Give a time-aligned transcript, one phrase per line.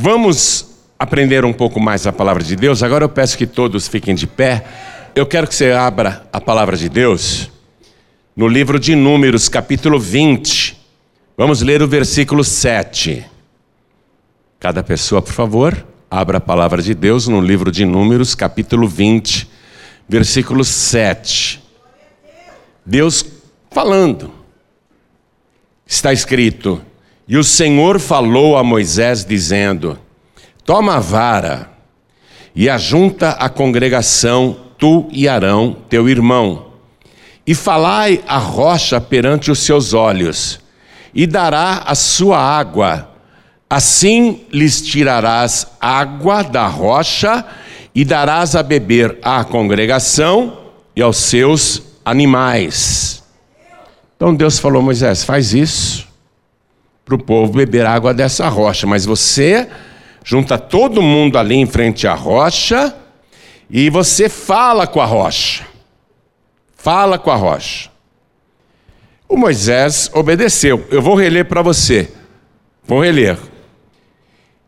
[0.00, 0.66] vamos
[0.98, 2.82] aprender um pouco mais a palavra de Deus.
[2.82, 4.64] Agora eu peço que todos fiquem de pé.
[5.14, 7.50] Eu quero que você abra a palavra de Deus
[8.34, 10.74] no livro de Números, capítulo 20.
[11.36, 13.26] Vamos ler o versículo 7.
[14.58, 19.50] Cada pessoa, por favor, abra a palavra de Deus no livro de Números, capítulo 20,
[20.08, 21.62] versículo 7.
[22.86, 23.22] Deus
[23.70, 24.32] falando.
[25.86, 26.80] Está escrito:
[27.30, 29.96] E o Senhor falou a Moisés, dizendo:
[30.64, 31.70] Toma a vara
[32.56, 36.72] e ajunta a congregação, tu e Arão, teu irmão,
[37.46, 40.58] e falai a rocha perante os seus olhos,
[41.14, 43.08] e dará a sua água.
[43.70, 47.46] Assim lhes tirarás água da rocha
[47.94, 50.58] e darás a beber à congregação
[50.96, 53.22] e aos seus animais.
[54.16, 56.09] Então Deus falou: Moisés, faz isso
[57.10, 59.68] para o povo beber água dessa rocha, mas você
[60.22, 62.94] junta todo mundo ali em frente à rocha
[63.68, 65.66] e você fala com a rocha.
[66.76, 67.90] Fala com a rocha.
[69.28, 70.86] O Moisés obedeceu.
[70.88, 72.08] Eu vou reler para você.
[72.84, 73.36] Vou reler.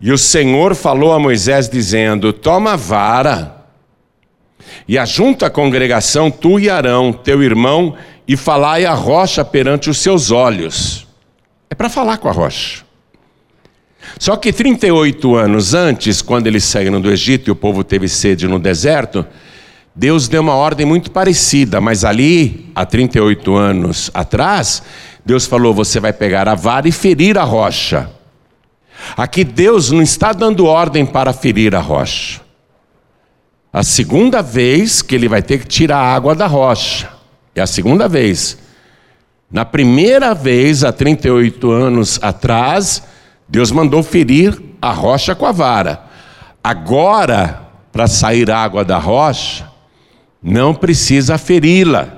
[0.01, 3.67] E o Senhor falou a Moisés, dizendo: Toma a vara
[4.89, 7.95] e ajunta a congregação, tu e Arão, teu irmão,
[8.27, 11.12] e falai a rocha perante os seus olhos.
[11.73, 12.84] É para falar com a rocha.
[14.19, 18.47] Só que 38 anos antes, quando eles saíram do Egito e o povo teve sede
[18.47, 19.25] no deserto,
[19.97, 24.83] Deus deu uma ordem muito parecida, mas ali, há 38 anos atrás,
[25.25, 28.11] Deus falou: você vai pegar a vara e ferir a rocha.
[29.17, 32.43] Aqui Deus não está dando ordem para ferir a rocha.
[33.73, 37.09] A segunda vez que ele vai ter que tirar a água da rocha.
[37.55, 38.61] É a segunda vez.
[39.53, 43.03] Na primeira vez, há 38 anos atrás,
[43.47, 46.05] Deus mandou ferir a rocha com a vara.
[46.64, 47.61] Agora,
[47.92, 49.70] para sair água da rocha,
[50.42, 52.09] não precisa feri-la,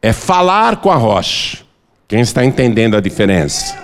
[0.00, 1.58] é falar com a rocha.
[2.06, 3.76] Quem está entendendo a diferença?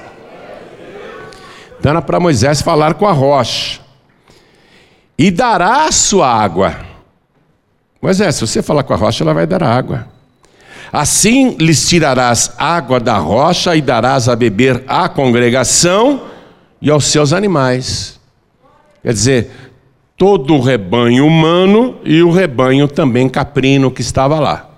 [1.80, 3.80] Dando para Moisés falar com a rocha.
[5.18, 6.76] E dará a sua água.
[8.00, 10.17] Moisés, se você falar com a rocha, ela vai dar água.
[10.92, 16.22] Assim lhes tirarás água da rocha e darás a beber à congregação
[16.80, 18.18] e aos seus animais.
[19.02, 19.50] Quer dizer,
[20.16, 24.68] todo o rebanho humano e o rebanho também caprino que estava lá.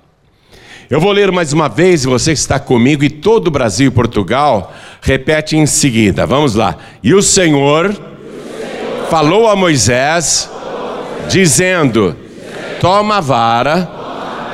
[0.91, 3.95] Eu vou ler mais uma vez, você que está comigo, e todo o Brasil e
[3.95, 6.27] Portugal, repete em seguida.
[6.27, 6.77] Vamos lá.
[7.01, 7.97] E o Senhor
[9.09, 10.51] falou a Moisés,
[11.29, 12.17] dizendo:
[12.81, 14.00] Toma a vara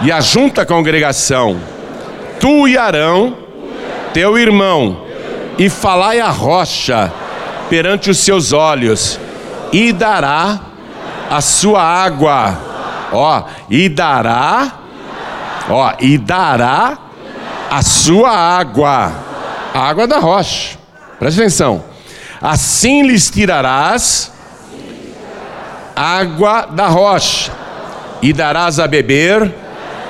[0.03, 0.21] e a
[0.67, 1.59] congregação,
[2.39, 3.37] tu e Arão,
[4.12, 5.05] teu irmão,
[5.59, 7.12] e falai a rocha
[7.71, 9.19] perante os seus olhos,
[9.73, 10.61] e dará
[11.31, 12.59] a sua água.
[13.12, 14.73] Ó, e dará,
[15.69, 16.99] ó, e dará
[17.71, 19.13] a sua água,
[19.73, 20.77] a água da rocha.
[21.19, 21.84] Presta atenção.
[22.41, 24.33] Assim lhes tirarás
[25.95, 27.51] água da rocha,
[28.21, 29.66] e darás a beber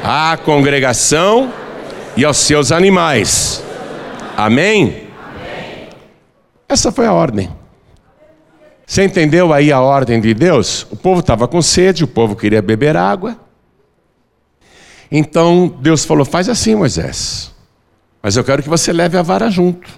[0.08, 1.52] à congregação
[2.16, 3.60] e aos seus animais.
[4.36, 5.08] Amém?
[6.68, 7.50] Essa foi a ordem.
[8.86, 10.86] Você entendeu aí a ordem de Deus?
[10.92, 13.36] O povo estava com sede, o povo queria beber água.
[15.10, 17.52] Então Deus falou: faz assim, Moisés.
[18.22, 19.90] Mas eu quero que você leve a vara junto.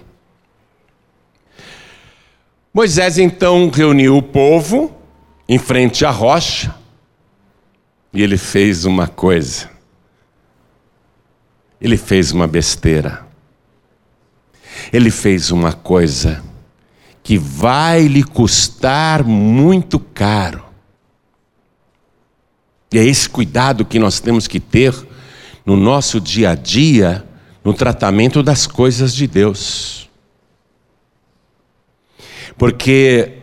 [2.73, 4.91] Moisés então reuniu o povo
[5.47, 6.73] em frente à rocha
[8.11, 9.78] e ele fez uma coisa.
[11.81, 13.25] Ele fez uma besteira.
[14.91, 16.43] Ele fez uma coisa
[17.23, 20.65] que vai lhe custar muito caro.
[22.91, 24.95] E é esse cuidado que nós temos que ter
[25.65, 27.23] no nosso dia a dia,
[27.63, 30.09] no tratamento das coisas de Deus.
[32.57, 33.38] Porque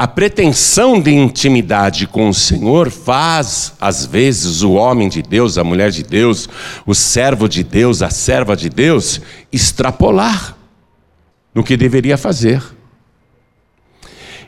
[0.00, 5.64] a pretensão de intimidade com o Senhor faz, às vezes, o homem de Deus, a
[5.64, 6.48] mulher de Deus,
[6.86, 9.20] o servo de Deus, a serva de Deus,
[9.52, 10.56] extrapolar
[11.52, 12.62] no que deveria fazer.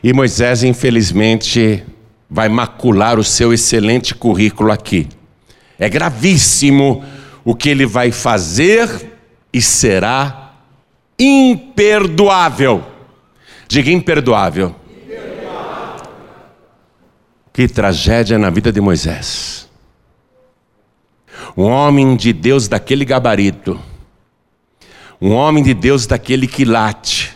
[0.01, 1.83] E Moisés, infelizmente,
[2.29, 5.09] vai macular o seu excelente currículo aqui.
[5.77, 7.03] É gravíssimo
[7.43, 8.87] o que ele vai fazer
[9.51, 10.53] e será
[11.19, 12.85] imperdoável.
[13.67, 14.79] Diga imperdoável.
[17.53, 19.67] Que tragédia na vida de Moisés.
[21.55, 23.79] Um homem de Deus daquele gabarito.
[25.21, 27.35] Um homem de Deus daquele quilate.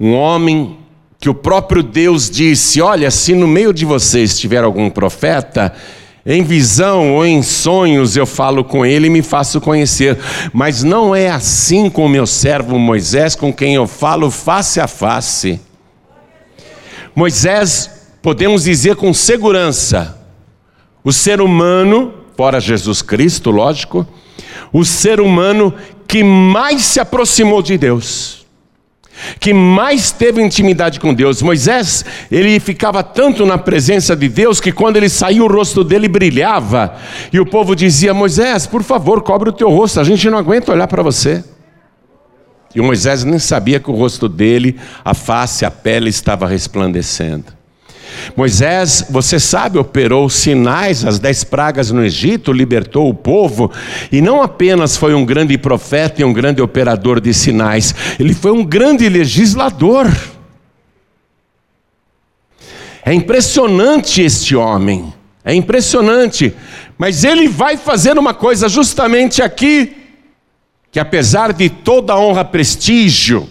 [0.00, 0.78] Um homem
[1.20, 5.74] que o próprio Deus disse: Olha, se no meio de vocês tiver algum profeta,
[6.24, 10.18] em visão ou em sonhos eu falo com ele e me faço conhecer.
[10.52, 14.88] Mas não é assim com o meu servo Moisés, com quem eu falo face a
[14.88, 15.60] face.
[17.14, 17.95] Moisés,
[18.26, 20.18] podemos dizer com segurança,
[21.04, 24.04] o ser humano, fora Jesus Cristo, lógico,
[24.72, 25.72] o ser humano
[26.08, 28.44] que mais se aproximou de Deus
[29.40, 31.40] que mais teve intimidade com Deus.
[31.40, 36.06] Moisés, ele ficava tanto na presença de Deus que quando ele saiu o rosto dele
[36.06, 36.96] brilhava,
[37.32, 40.72] e o povo dizia: "Moisés, por favor, cobre o teu rosto, a gente não aguenta
[40.72, 41.42] olhar para você".
[42.74, 47.55] E Moisés nem sabia que o rosto dele, a face, a pele estava resplandecendo.
[48.36, 53.70] Moisés, você sabe, operou sinais, as dez pragas no Egito, libertou o povo,
[54.10, 58.52] e não apenas foi um grande profeta e um grande operador de sinais, ele foi
[58.52, 60.10] um grande legislador.
[63.04, 65.12] É impressionante este homem,
[65.44, 66.52] é impressionante,
[66.98, 69.96] mas ele vai fazer uma coisa justamente aqui,
[70.90, 73.48] que apesar de toda a honra, prestígio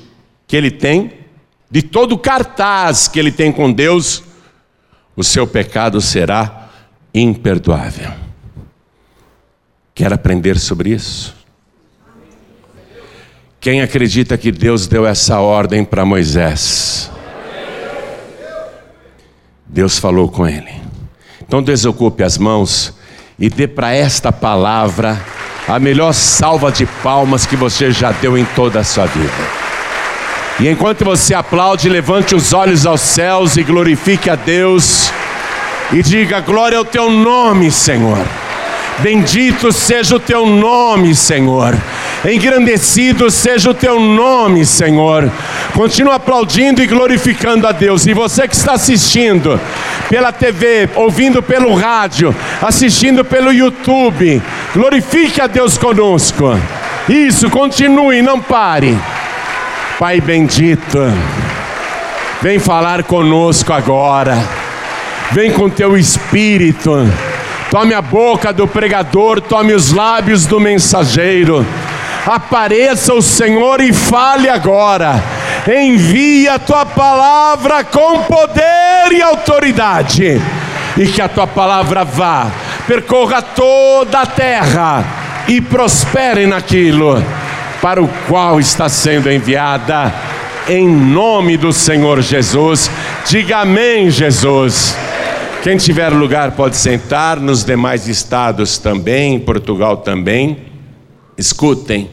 [0.48, 1.12] que ele tem,
[1.70, 4.24] de todo o cartaz que ele tem com Deus,
[5.16, 6.70] o seu pecado será
[7.14, 8.12] imperdoável.
[9.94, 11.34] Quer aprender sobre isso?
[13.60, 17.10] Quem acredita que Deus deu essa ordem para Moisés?
[19.66, 20.72] Deus falou com ele.
[21.42, 22.94] Então desocupe as mãos
[23.40, 25.20] e dê para esta palavra
[25.68, 29.34] a melhor salva de palmas que você já deu em toda a sua vida.
[30.60, 35.12] E enquanto você aplaude, levante os olhos aos céus e glorifique a Deus.
[35.92, 38.18] E diga: Glória ao teu nome, Senhor.
[39.00, 41.76] Bendito seja o teu nome, Senhor.
[42.24, 45.30] Engrandecido seja o teu nome, Senhor.
[45.74, 48.08] Continua aplaudindo e glorificando a Deus.
[48.08, 49.60] E você que está assistindo
[50.10, 54.42] pela TV, ouvindo pelo rádio, assistindo pelo YouTube,
[54.74, 56.58] glorifique a Deus conosco.
[57.10, 58.98] Isso, continue, não pare.
[59.98, 61.00] Pai bendito,
[62.42, 64.38] vem falar conosco agora,
[65.32, 67.10] vem com teu espírito,
[67.72, 71.66] tome a boca do pregador, tome os lábios do mensageiro,
[72.28, 75.24] apareça o Senhor e fale agora,
[75.66, 80.42] envia a tua palavra com poder e autoridade,
[80.98, 82.48] e que a tua palavra vá,
[82.86, 85.06] percorra toda a terra
[85.48, 87.24] e prospere naquilo
[87.86, 90.12] para o qual está sendo enviada,
[90.68, 92.90] em nome do Senhor Jesus.
[93.30, 94.98] Diga amém, Jesus.
[95.62, 100.66] Quem tiver lugar pode sentar, nos demais estados também, em Portugal também.
[101.38, 102.10] Escutem.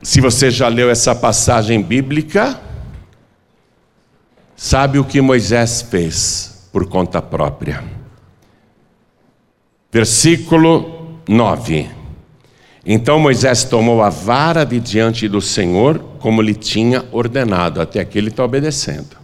[0.00, 2.60] Se você já leu essa passagem bíblica,
[4.54, 7.82] sabe o que Moisés fez por conta própria.
[9.90, 11.97] Versículo 9.
[12.90, 17.82] Então Moisés tomou a vara de diante do Senhor, como lhe tinha ordenado.
[17.82, 19.14] Até aqui ele está obedecendo.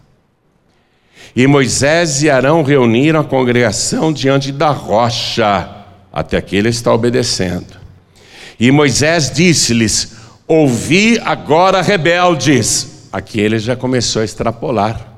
[1.34, 5.66] E Moisés e Arão reuniram a congregação diante da rocha.
[6.12, 7.80] Até aqui ele está obedecendo.
[8.60, 10.14] E Moisés disse-lhes:
[10.46, 13.08] Ouvi agora, rebeldes.
[13.10, 15.08] Aqui ele já começou a extrapolar.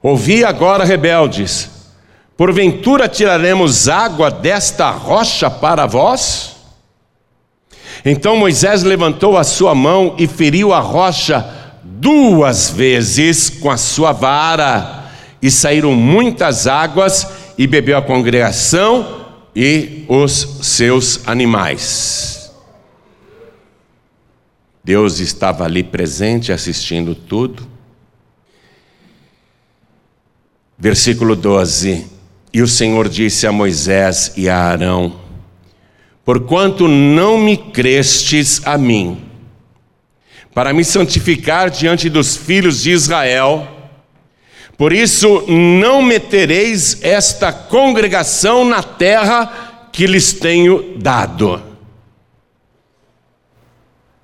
[0.00, 1.77] Ouvi agora, rebeldes
[2.38, 6.54] Porventura tiraremos água desta rocha para vós?
[8.04, 14.12] Então Moisés levantou a sua mão e feriu a rocha duas vezes com a sua
[14.12, 15.10] vara,
[15.42, 17.26] e saíram muitas águas,
[17.58, 22.52] e bebeu a congregação e os seus animais.
[24.84, 27.66] Deus estava ali presente, assistindo tudo.
[30.78, 32.17] Versículo 12.
[32.52, 35.20] E o Senhor disse a Moisés e a Arão:
[36.24, 39.22] Porquanto não me crestes a mim,
[40.54, 43.68] para me santificar diante dos filhos de Israel,
[44.76, 51.60] por isso não metereis esta congregação na terra que lhes tenho dado.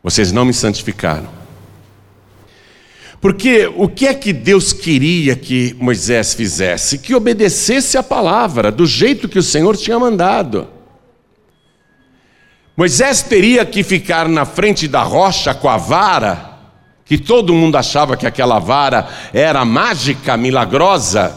[0.02, 1.43] Vocês não me santificaram.
[3.24, 6.98] Porque o que é que Deus queria que Moisés fizesse?
[6.98, 10.68] Que obedecesse a palavra, do jeito que o Senhor tinha mandado.
[12.76, 16.50] Moisés teria que ficar na frente da rocha com a vara,
[17.06, 21.34] que todo mundo achava que aquela vara era mágica, milagrosa,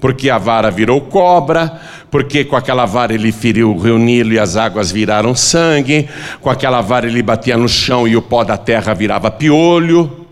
[0.00, 4.40] porque a vara virou cobra, porque com aquela vara ele feriu o rio Nilo e
[4.40, 6.08] as águas viraram sangue,
[6.40, 10.25] com aquela vara ele batia no chão e o pó da terra virava piolho.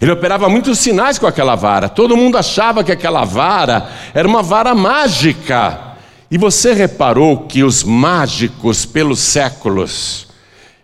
[0.00, 1.88] Ele operava muitos sinais com aquela vara.
[1.88, 5.96] Todo mundo achava que aquela vara era uma vara mágica.
[6.30, 10.28] E você reparou que os mágicos, pelos séculos,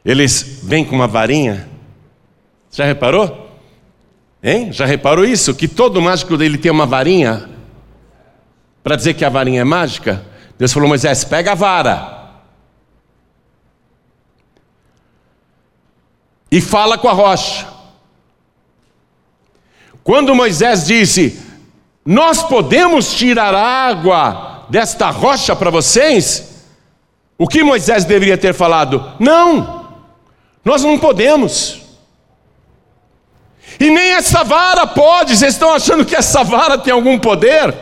[0.04, 1.68] eles vêm com uma varinha?
[2.72, 3.50] Já reparou?
[4.42, 4.72] Hein?
[4.72, 5.54] Já reparou isso?
[5.54, 7.48] Que todo mágico dele tem uma varinha?
[8.82, 10.24] Para dizer que a varinha é mágica?
[10.58, 12.32] Deus falou, Moisés, pega a vara.
[16.50, 17.73] E fala com a rocha.
[20.04, 21.40] Quando Moisés disse:
[22.04, 26.52] Nós podemos tirar água desta rocha para vocês?
[27.38, 29.12] O que Moisés deveria ter falado?
[29.18, 29.88] Não,
[30.62, 31.80] nós não podemos.
[33.80, 35.36] E nem essa vara pode.
[35.36, 37.74] Vocês estão achando que essa vara tem algum poder?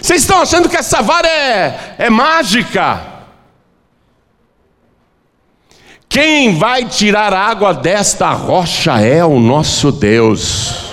[0.00, 3.07] Vocês estão achando que essa vara é, é mágica?
[6.20, 10.92] Quem vai tirar água desta rocha é o nosso Deus.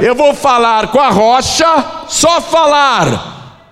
[0.00, 3.62] Eu vou falar com a rocha, só falar,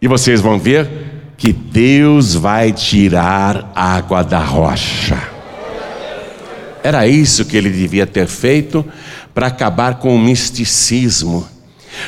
[0.00, 0.88] e vocês vão ver
[1.36, 5.18] que Deus vai tirar água da rocha.
[6.82, 8.82] Era isso que ele devia ter feito
[9.34, 11.46] para acabar com o misticismo,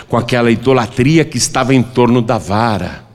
[0.09, 3.12] com aquela idolatria que estava em torno da vara.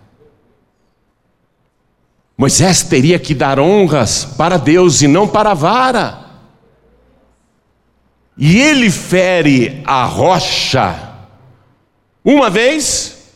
[2.37, 6.19] Moisés teria que dar honras para Deus e não para a vara.
[8.37, 11.07] E ele fere a rocha
[12.29, 13.31] uma vez,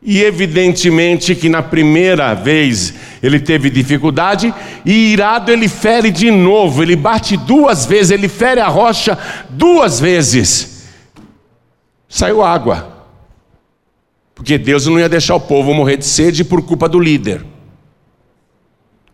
[0.00, 4.54] e evidentemente que na primeira vez ele teve dificuldade,
[4.86, 9.18] e irado ele fere de novo, ele bate duas vezes, ele fere a rocha
[9.50, 10.84] duas vezes.
[12.08, 12.96] Saiu água.
[14.36, 17.44] Porque Deus não ia deixar o povo morrer de sede por culpa do líder.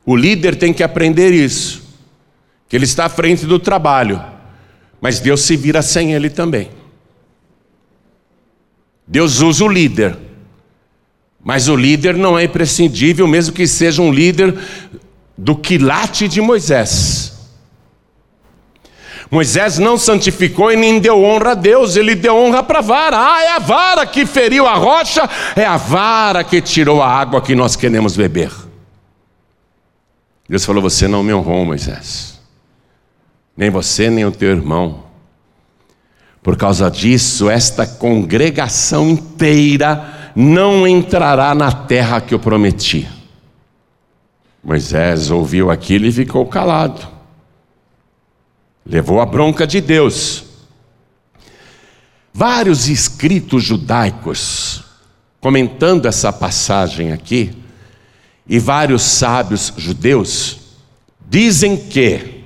[0.06, 1.82] O líder tem que aprender isso,
[2.68, 4.23] que ele está à frente do trabalho,
[5.00, 6.70] mas Deus se vira sem ele também.
[9.06, 10.16] Deus usa o líder,
[11.42, 14.54] mas o líder não é imprescindível, mesmo que seja um líder
[15.37, 17.32] do quilate de Moisés.
[19.30, 23.16] Moisés não santificou e nem deu honra a Deus, ele deu honra para a vara.
[23.18, 27.42] Ah, é a vara que feriu a rocha, é a vara que tirou a água
[27.42, 28.63] que nós queremos beber.
[30.48, 32.40] Deus falou: Você não me honrou, Moisés,
[33.56, 35.04] nem você, nem o teu irmão.
[36.42, 43.08] Por causa disso, esta congregação inteira não entrará na terra que eu prometi.
[44.62, 47.06] Moisés ouviu aquilo e ficou calado.
[48.84, 50.44] Levou a bronca de Deus.
[52.32, 54.84] Vários escritos judaicos,
[55.40, 57.56] comentando essa passagem aqui,
[58.46, 60.58] e vários sábios judeus
[61.28, 62.44] dizem que,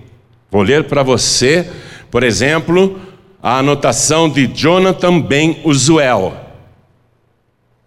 [0.50, 1.70] vou ler para você,
[2.10, 3.00] por exemplo,
[3.42, 6.34] a anotação de Jonathan Ben Uzuel,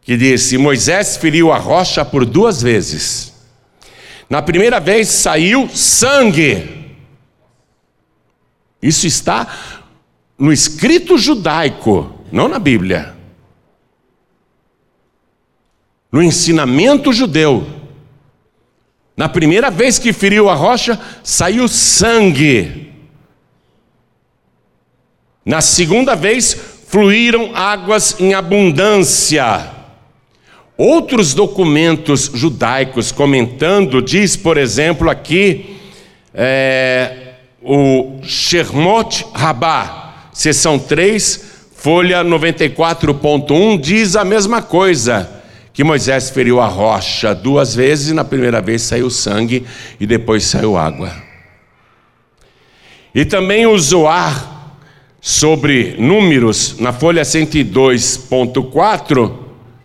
[0.02, 3.34] que disse: Moisés feriu a rocha por duas vezes.
[4.30, 6.82] Na primeira vez saiu sangue.
[8.82, 9.82] Isso está
[10.38, 13.16] no escrito judaico, não na Bíblia.
[16.12, 17.81] No ensinamento judeu.
[19.16, 22.92] Na primeira vez que feriu a rocha, saiu sangue.
[25.46, 26.54] Na segunda vez,
[26.88, 29.70] fluíram águas em abundância.
[30.78, 35.78] Outros documentos judaicos comentando, diz, por exemplo, aqui,
[36.34, 45.41] é, o Shermot Rabá, seção 3, folha 94.1, diz a mesma coisa
[45.74, 49.66] que Moisés feriu a rocha duas vezes, e na primeira vez saiu sangue
[50.00, 51.12] e depois saiu água.
[53.14, 54.50] E também o Zoar,
[55.20, 59.38] sobre números, na folha 102.4,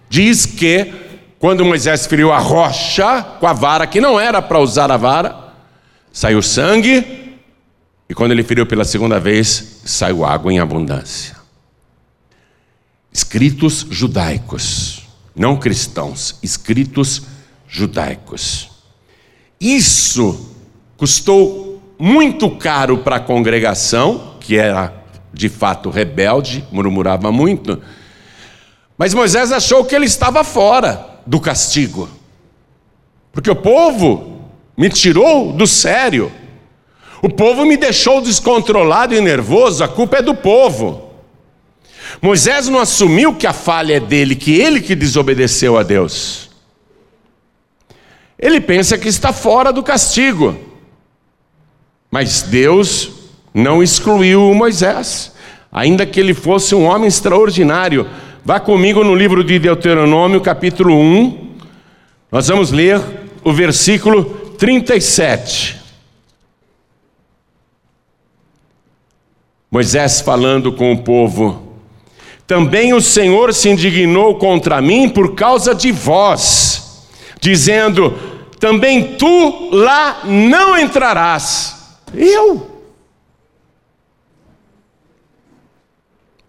[0.09, 0.93] diz que
[1.39, 5.37] quando Moisés feriu a rocha com a vara, que não era para usar a vara,
[6.13, 7.37] saiu sangue,
[8.09, 11.37] e quando ele feriu pela segunda vez, saiu água em abundância.
[13.13, 15.06] Escritos judaicos
[15.37, 17.23] não cristãos, escritos
[17.69, 18.71] judaicos.
[19.61, 20.57] Isso
[20.97, 24.93] custou muito caro para a congregação, que era
[25.33, 27.81] de fato rebelde, murmurava muito.
[28.97, 32.09] Mas Moisés achou que ele estava fora do castigo,
[33.31, 34.41] porque o povo
[34.77, 36.33] me tirou do sério,
[37.21, 41.06] o povo me deixou descontrolado e nervoso, a culpa é do povo.
[42.21, 46.51] Moisés não assumiu que a falha é dele, que ele que desobedeceu a Deus.
[48.39, 50.57] Ele pensa que está fora do castigo.
[52.11, 53.11] Mas Deus
[53.53, 55.33] não excluiu Moisés,
[55.73, 58.09] ainda que ele fosse um homem extraordinário.
[58.45, 61.57] Vá comigo no livro de Deuteronômio, capítulo 1.
[62.31, 63.01] Nós vamos ler
[63.43, 64.25] o versículo
[64.59, 65.81] 37.
[69.71, 71.66] Moisés falando com o povo:
[72.47, 77.05] Também o Senhor se indignou contra mim por causa de vós,
[77.41, 78.17] dizendo:
[78.61, 81.99] Também tu lá não entrarás.
[82.15, 82.71] Eu.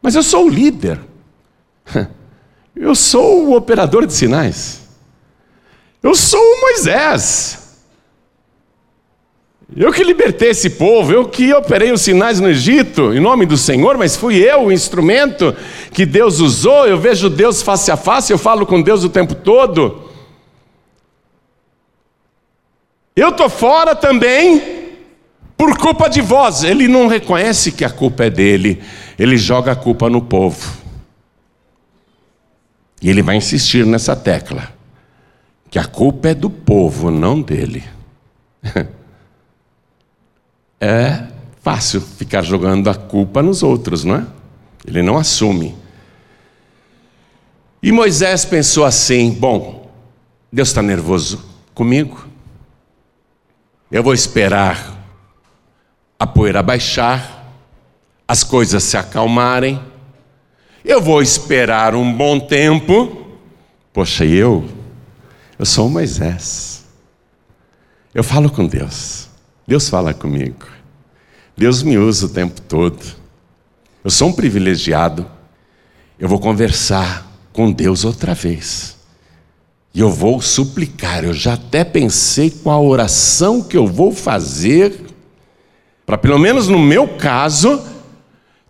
[0.01, 1.00] Mas eu sou o líder.
[2.80, 4.82] Eu sou o operador de sinais.
[6.04, 7.66] Eu sou o Moisés.
[9.75, 13.57] Eu que libertei esse povo, eu que operei os sinais no Egito, em nome do
[13.57, 15.53] Senhor, mas fui eu o instrumento
[15.91, 16.88] que Deus usou.
[16.88, 20.09] Eu vejo Deus face a face, eu falo com Deus o tempo todo.
[23.13, 24.93] Eu estou fora também
[25.57, 26.63] por culpa de vós.
[26.63, 28.81] Ele não reconhece que a culpa é dele,
[29.19, 30.77] ele joga a culpa no povo.
[33.01, 34.71] E ele vai insistir nessa tecla:
[35.69, 37.83] que a culpa é do povo, não dele.
[40.79, 41.27] É
[41.62, 44.25] fácil ficar jogando a culpa nos outros, não é?
[44.86, 45.75] Ele não assume.
[47.81, 49.91] E Moisés pensou assim: bom,
[50.51, 51.43] Deus está nervoso
[51.74, 52.27] comigo,
[53.91, 54.96] eu vou esperar
[56.19, 57.53] a poeira baixar,
[58.27, 59.79] as coisas se acalmarem,
[60.84, 63.25] eu vou esperar um bom tempo.
[63.93, 64.67] Poxa, eu?
[65.60, 66.86] Eu sou Moisés.
[68.13, 69.27] Eu falo com Deus.
[69.67, 70.65] Deus fala comigo.
[71.55, 73.03] Deus me usa o tempo todo.
[74.03, 75.29] Eu sou um privilegiado.
[76.17, 78.97] Eu vou conversar com Deus outra vez.
[79.93, 81.25] E eu vou suplicar.
[81.25, 85.07] Eu já até pensei qual a oração que eu vou fazer
[86.07, 87.86] para pelo menos no meu caso,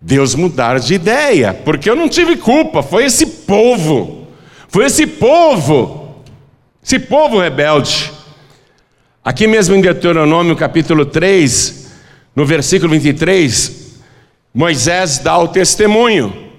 [0.02, 4.26] Deus mudar de ideia, porque eu não tive culpa, foi esse povo,
[4.68, 6.16] foi esse povo,
[6.84, 8.12] esse povo rebelde.
[9.28, 11.90] Aqui mesmo em Deuteronômio capítulo 3,
[12.34, 13.98] no versículo 23,
[14.54, 16.50] Moisés dá o testemunho.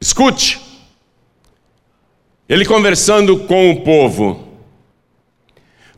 [0.00, 0.60] Escute.
[2.48, 4.42] Ele conversando com o povo,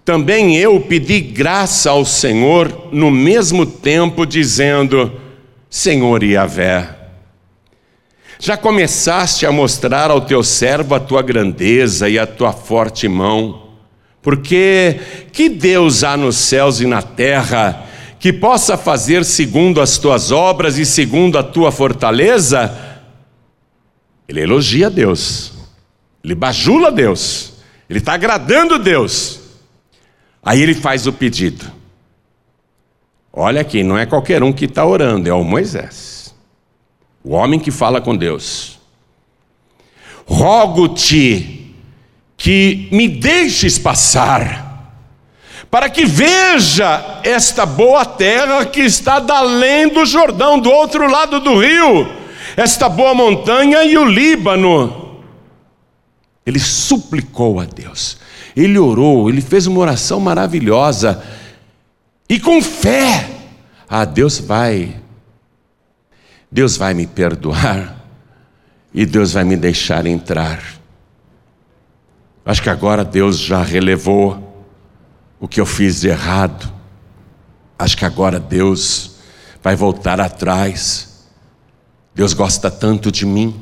[0.04, 5.18] também eu pedi graça ao Senhor no mesmo tempo, dizendo:
[5.70, 6.94] Senhor Yahvé,
[8.38, 13.65] já começaste a mostrar ao teu servo a tua grandeza e a tua forte mão,
[14.26, 14.98] porque
[15.32, 17.86] que Deus há nos céus e na terra
[18.18, 22.76] que possa fazer segundo as tuas obras e segundo a tua fortaleza?
[24.26, 25.52] Ele elogia Deus,
[26.24, 27.52] ele bajula Deus,
[27.88, 29.38] ele está agradando Deus.
[30.42, 31.70] Aí ele faz o pedido.
[33.32, 36.34] Olha aqui, não é qualquer um que está orando, é o Moisés,
[37.22, 38.80] o homem que fala com Deus.
[40.26, 41.55] Rogo-te
[42.36, 44.94] que me deixes passar,
[45.70, 51.58] para que veja esta boa terra que está além do Jordão, do outro lado do
[51.58, 52.08] rio,
[52.56, 55.22] esta boa montanha e o Líbano.
[56.44, 58.18] Ele suplicou a Deus
[58.56, 61.22] ele orou, ele fez uma oração maravilhosa.
[62.26, 63.28] E com fé,
[63.86, 64.96] ah, Deus vai,
[66.50, 68.02] Deus vai me perdoar
[68.94, 70.62] e Deus vai me deixar entrar.
[72.46, 74.40] Acho que agora Deus já relevou
[75.40, 76.72] o que eu fiz de errado.
[77.76, 79.16] Acho que agora Deus
[79.60, 81.26] vai voltar atrás.
[82.14, 83.60] Deus gosta tanto de mim.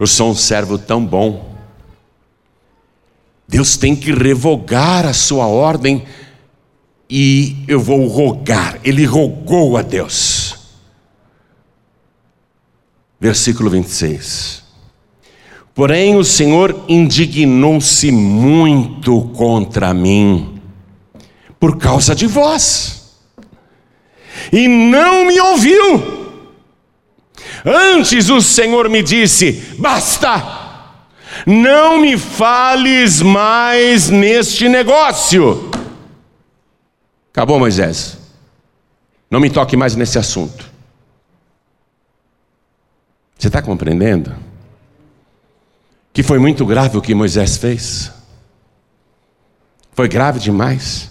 [0.00, 1.54] Eu sou um servo tão bom.
[3.46, 6.04] Deus tem que revogar a sua ordem
[7.08, 8.80] e eu vou rogar.
[8.82, 10.56] Ele rogou a Deus.
[13.20, 14.59] Versículo 26.
[15.80, 20.60] Porém, o Senhor indignou-se muito contra mim,
[21.58, 23.16] por causa de vós,
[24.52, 26.36] e não me ouviu.
[27.64, 30.84] Antes o Senhor me disse: basta,
[31.46, 35.70] não me fales mais neste negócio.
[37.32, 38.18] Acabou, Moisés.
[39.30, 40.70] Não me toque mais nesse assunto.
[43.38, 44.49] Você está compreendendo?
[46.12, 48.12] Que foi muito grave o que Moisés fez.
[49.92, 51.10] Foi grave demais.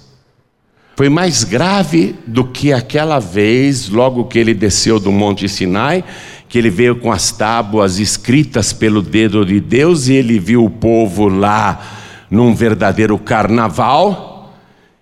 [0.95, 6.03] Foi mais grave do que aquela vez, logo que ele desceu do Monte Sinai,
[6.49, 10.69] que ele veio com as tábuas escritas pelo dedo de Deus e ele viu o
[10.69, 11.81] povo lá
[12.29, 14.53] num verdadeiro carnaval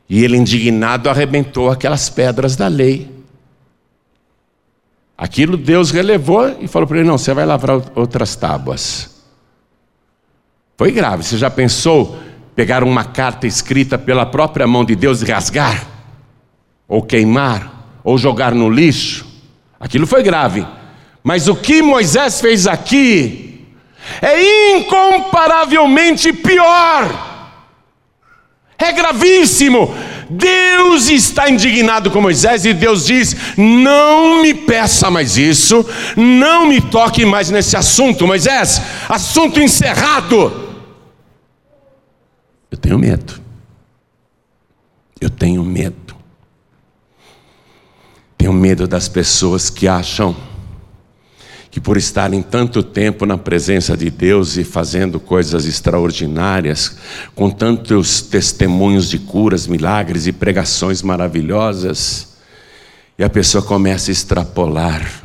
[0.09, 3.09] e ele, indignado, arrebentou aquelas pedras da lei.
[5.17, 9.16] Aquilo Deus relevou e falou para ele: não, você vai lavrar outras tábuas.
[10.77, 11.23] Foi grave.
[11.23, 12.19] Você já pensou
[12.55, 15.87] pegar uma carta escrita pela própria mão de Deus e rasgar?
[16.87, 17.99] Ou queimar?
[18.03, 19.25] Ou jogar no lixo?
[19.79, 20.65] Aquilo foi grave.
[21.23, 23.65] Mas o que Moisés fez aqui
[24.21, 27.25] é incomparavelmente pior.
[28.77, 29.93] É gravíssimo.
[30.29, 35.85] Deus está indignado com Moisés e Deus diz: Não me peça mais isso,
[36.15, 40.66] não me toque mais nesse assunto, Moisés, assunto encerrado.
[42.77, 43.41] Eu tenho medo.
[45.19, 46.15] Eu tenho medo.
[48.37, 50.35] Tenho medo das pessoas que acham
[51.71, 56.97] que por estarem tanto tempo na presença de Deus e fazendo coisas extraordinárias,
[57.35, 62.37] com tantos testemunhos de curas, milagres e pregações maravilhosas,
[63.17, 65.23] e a pessoa começa a extrapolar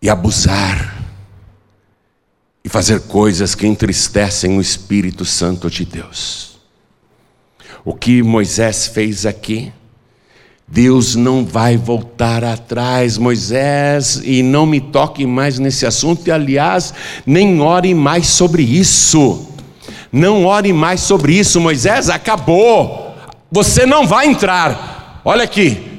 [0.00, 1.01] e abusar
[2.64, 6.58] e fazer coisas que entristecem o Espírito Santo de Deus.
[7.84, 9.72] O que Moisés fez aqui
[10.72, 16.94] Deus não vai voltar atrás, Moisés, e não me toque mais nesse assunto, e aliás,
[17.26, 19.48] nem ore mais sobre isso.
[20.10, 23.14] Não ore mais sobre isso, Moisés, acabou.
[23.50, 25.20] Você não vai entrar.
[25.22, 25.91] Olha aqui,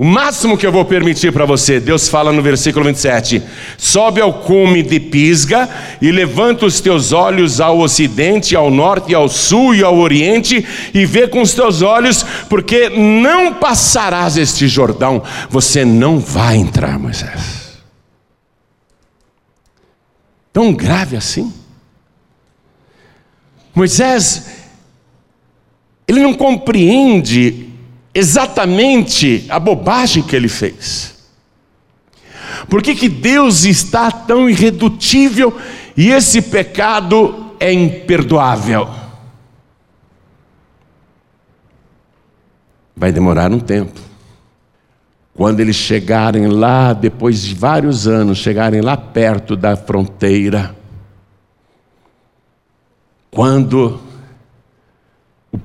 [0.00, 3.42] o máximo que eu vou permitir para você, Deus fala no versículo 27.
[3.76, 5.68] Sobe ao cume de Pisga
[6.00, 11.04] e levanta os teus olhos ao ocidente, ao norte, ao sul e ao oriente e
[11.04, 15.22] vê com os teus olhos, porque não passarás este Jordão.
[15.50, 17.78] Você não vai entrar, Moisés.
[20.50, 21.52] Tão grave assim.
[23.74, 24.46] Moisés,
[26.08, 27.69] ele não compreende
[28.14, 31.18] exatamente a bobagem que ele fez.
[32.68, 35.56] Por que, que Deus está tão irredutível
[35.96, 38.88] e esse pecado é imperdoável?
[42.94, 43.98] Vai demorar um tempo.
[45.34, 50.76] Quando eles chegarem lá, depois de vários anos, chegarem lá perto da fronteira,
[53.30, 54.00] quando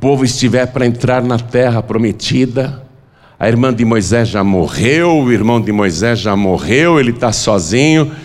[0.06, 2.86] povo estiver para entrar na terra prometida,
[3.40, 8.16] a irmã de Moisés já morreu, o irmão de Moisés já morreu, ele está sozinho.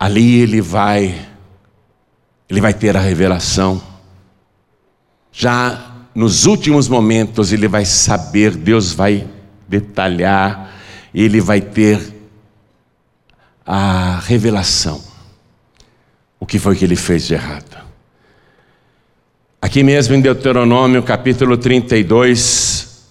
[0.00, 1.14] Ali ele vai,
[2.48, 3.82] ele vai ter a revelação.
[5.30, 9.28] Já nos últimos momentos ele vai saber, Deus vai
[9.68, 10.72] detalhar,
[11.12, 12.00] ele vai ter
[13.66, 15.02] a revelação.
[16.40, 17.87] O que foi que ele fez de errado?
[19.60, 23.08] Aqui mesmo em Deuteronômio, capítulo 32,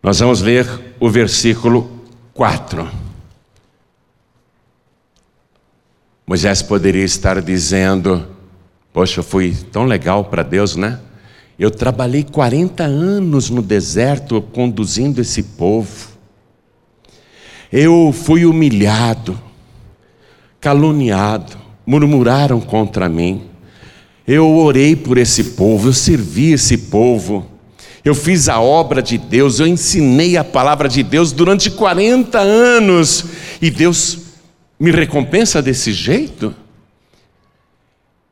[0.00, 0.68] nós vamos ler
[1.00, 1.90] o versículo
[2.32, 2.88] 4.
[6.24, 8.24] Moisés poderia estar dizendo:
[8.92, 11.00] Poxa, eu fui tão legal para Deus, né?
[11.58, 16.08] Eu trabalhei 40 anos no deserto conduzindo esse povo.
[17.72, 19.36] Eu fui humilhado,
[20.60, 23.50] caluniado, murmuraram contra mim.
[24.26, 27.46] Eu orei por esse povo, eu servi esse povo,
[28.04, 33.26] eu fiz a obra de Deus, eu ensinei a palavra de Deus durante 40 anos,
[33.60, 34.18] e Deus
[34.78, 36.54] me recompensa desse jeito?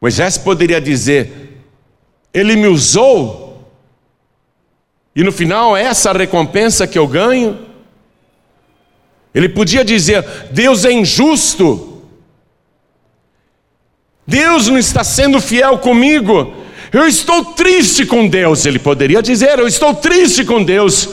[0.00, 1.62] Moisés poderia dizer:
[2.32, 3.70] Ele me usou,
[5.14, 7.58] e no final é essa a recompensa que eu ganho.
[9.34, 11.91] Ele podia dizer: Deus é injusto,
[14.32, 16.54] Deus não está sendo fiel comigo.
[16.90, 18.64] Eu estou triste com Deus.
[18.64, 21.06] Ele poderia dizer: Eu estou triste com Deus.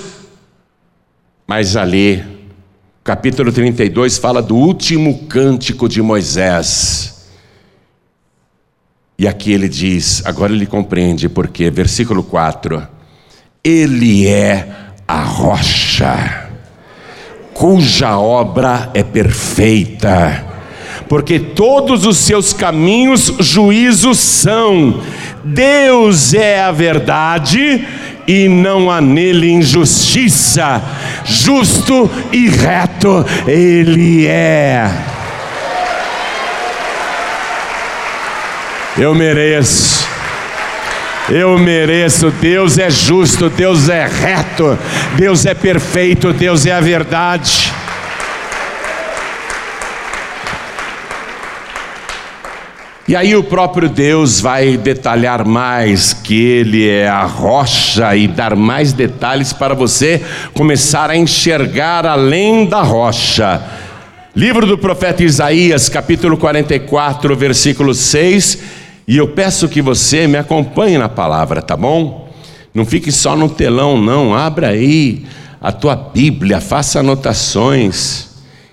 [1.45, 2.23] Mas ali,
[3.03, 7.27] capítulo 32 fala do último cântico de Moisés.
[9.17, 12.87] E aqui ele diz, agora ele compreende porque, versículo 4:
[13.61, 14.65] Ele é
[15.05, 16.49] a rocha,
[17.53, 20.48] cuja obra é perfeita
[21.09, 25.01] porque todos os seus caminhos juízos são.
[25.43, 27.85] Deus é a verdade
[28.27, 30.81] e não há nele injustiça.
[31.25, 34.87] Justo e reto ele é.
[38.95, 40.07] Eu mereço.
[41.27, 42.29] Eu mereço.
[42.39, 44.77] Deus é justo, Deus é reto,
[45.15, 47.71] Deus é perfeito, Deus é a verdade.
[53.09, 58.55] E aí o próprio Deus vai detalhar mais que ele é a rocha e dar
[58.55, 63.63] mais detalhes para você começar a enxergar além da rocha.
[64.35, 68.59] Livro do profeta Isaías, capítulo 44, versículo 6.
[69.07, 72.31] E eu peço que você me acompanhe na palavra, tá bom?
[72.75, 74.35] Não fique só no telão, não.
[74.35, 75.25] Abra aí
[75.59, 78.27] a tua Bíblia, faça anotações.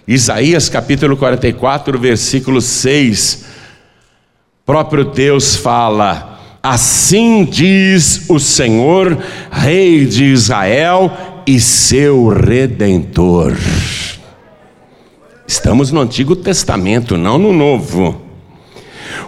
[0.07, 3.56] Isaías capítulo 44, versículo 6
[4.66, 9.16] próprio Deus fala: Assim diz o Senhor,
[9.50, 13.57] Rei de Israel e seu redentor.
[15.46, 18.20] Estamos no Antigo Testamento, não no Novo.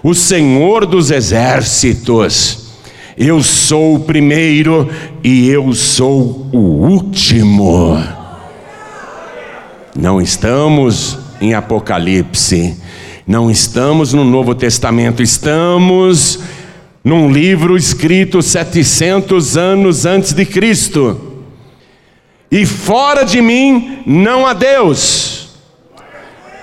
[0.03, 2.73] O Senhor dos exércitos,
[3.17, 4.91] eu sou o primeiro
[5.23, 7.97] e eu sou o último.
[9.95, 12.77] Não estamos em Apocalipse
[13.29, 16.41] não estamos no Novo Testamento, estamos
[17.05, 21.45] num livro escrito 700 anos antes de Cristo.
[22.51, 25.51] E fora de mim não há Deus.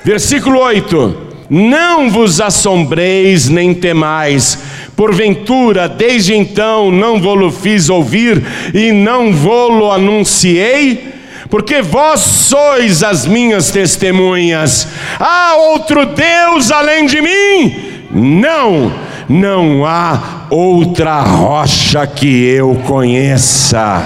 [0.04, 1.18] Versículo 8:
[1.52, 4.58] Não vos assombreis nem temais,
[4.96, 11.15] porventura desde então não vou-lo fiz ouvir e não vou-lo anunciei
[11.50, 14.88] porque vós sois as minhas testemunhas.
[15.20, 18.06] Há outro Deus além de mim?
[18.12, 18.92] Não,
[19.28, 24.02] não há outra rocha que eu conheça.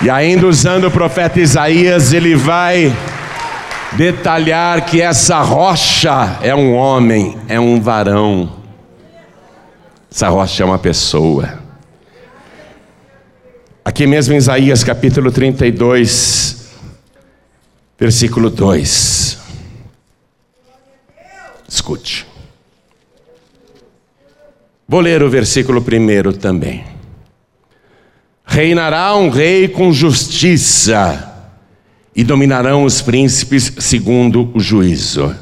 [0.00, 2.92] E ainda usando o profeta Isaías, ele vai
[3.92, 8.57] detalhar que essa rocha é um homem, é um varão.
[10.10, 11.58] Essa rocha é uma pessoa.
[13.84, 16.68] Aqui mesmo em Isaías capítulo 32,
[17.98, 19.38] versículo 2.
[21.68, 22.26] Escute.
[24.86, 26.84] Vou ler o versículo primeiro também.
[28.44, 31.28] Reinará um rei com justiça,
[32.18, 35.36] e dominarão os príncipes segundo o juízo.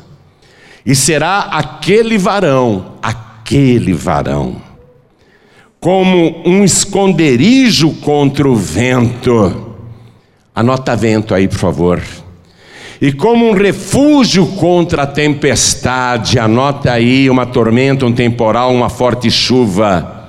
[0.85, 2.99] E será aquele varão,
[3.47, 4.57] aquele varão,
[5.79, 9.77] como um esconderijo contra o vento.
[10.53, 12.03] Anota vento aí, por favor.
[13.01, 19.31] E como um refúgio contra a tempestade, anota aí uma tormenta, um temporal, uma forte
[19.31, 20.25] chuva.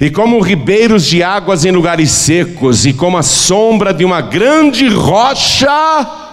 [0.00, 4.88] E como ribeiros de águas em lugares secos, e como a sombra de uma grande
[4.88, 6.25] rocha,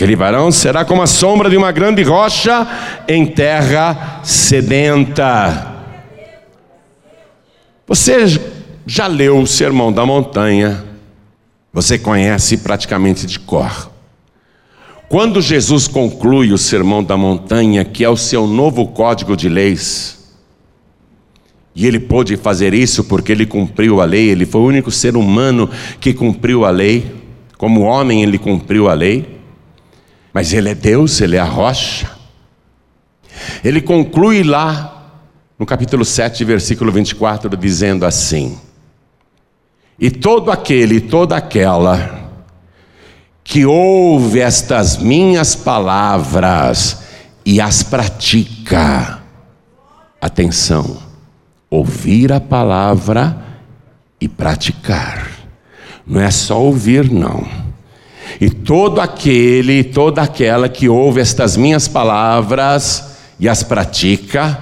[0.00, 2.66] Aquele varão será como a sombra de uma grande rocha
[3.06, 5.74] em terra sedenta.
[7.86, 8.40] Você
[8.86, 10.82] já leu o Sermão da Montanha,
[11.70, 13.90] você conhece praticamente de cor.
[15.06, 20.32] Quando Jesus conclui o Sermão da Montanha, que é o seu novo código de leis,
[21.76, 25.14] e ele pôde fazer isso porque ele cumpriu a lei, ele foi o único ser
[25.14, 25.68] humano
[26.00, 27.04] que cumpriu a lei,
[27.58, 29.39] como homem ele cumpriu a lei.
[30.32, 32.10] Mas Ele é Deus, Ele é a rocha.
[33.64, 35.12] Ele conclui lá,
[35.58, 38.58] no capítulo 7, versículo 24, dizendo assim:
[39.98, 42.30] E todo aquele, toda aquela,
[43.42, 47.02] que ouve estas minhas palavras
[47.44, 49.20] e as pratica,
[50.20, 50.98] atenção,
[51.68, 53.44] ouvir a palavra
[54.20, 55.28] e praticar,
[56.06, 57.69] não é só ouvir, não
[58.40, 64.58] e todo aquele, toda aquela que ouve estas minhas palavras e as pratica,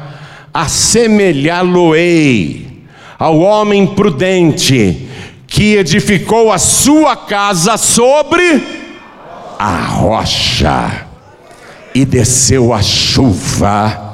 [0.55, 2.85] assemelhá-lo-ei
[3.19, 5.09] ao homem prudente
[5.47, 8.63] que edificou a sua casa sobre
[9.59, 11.07] a rocha
[11.95, 14.08] e desceu a chuva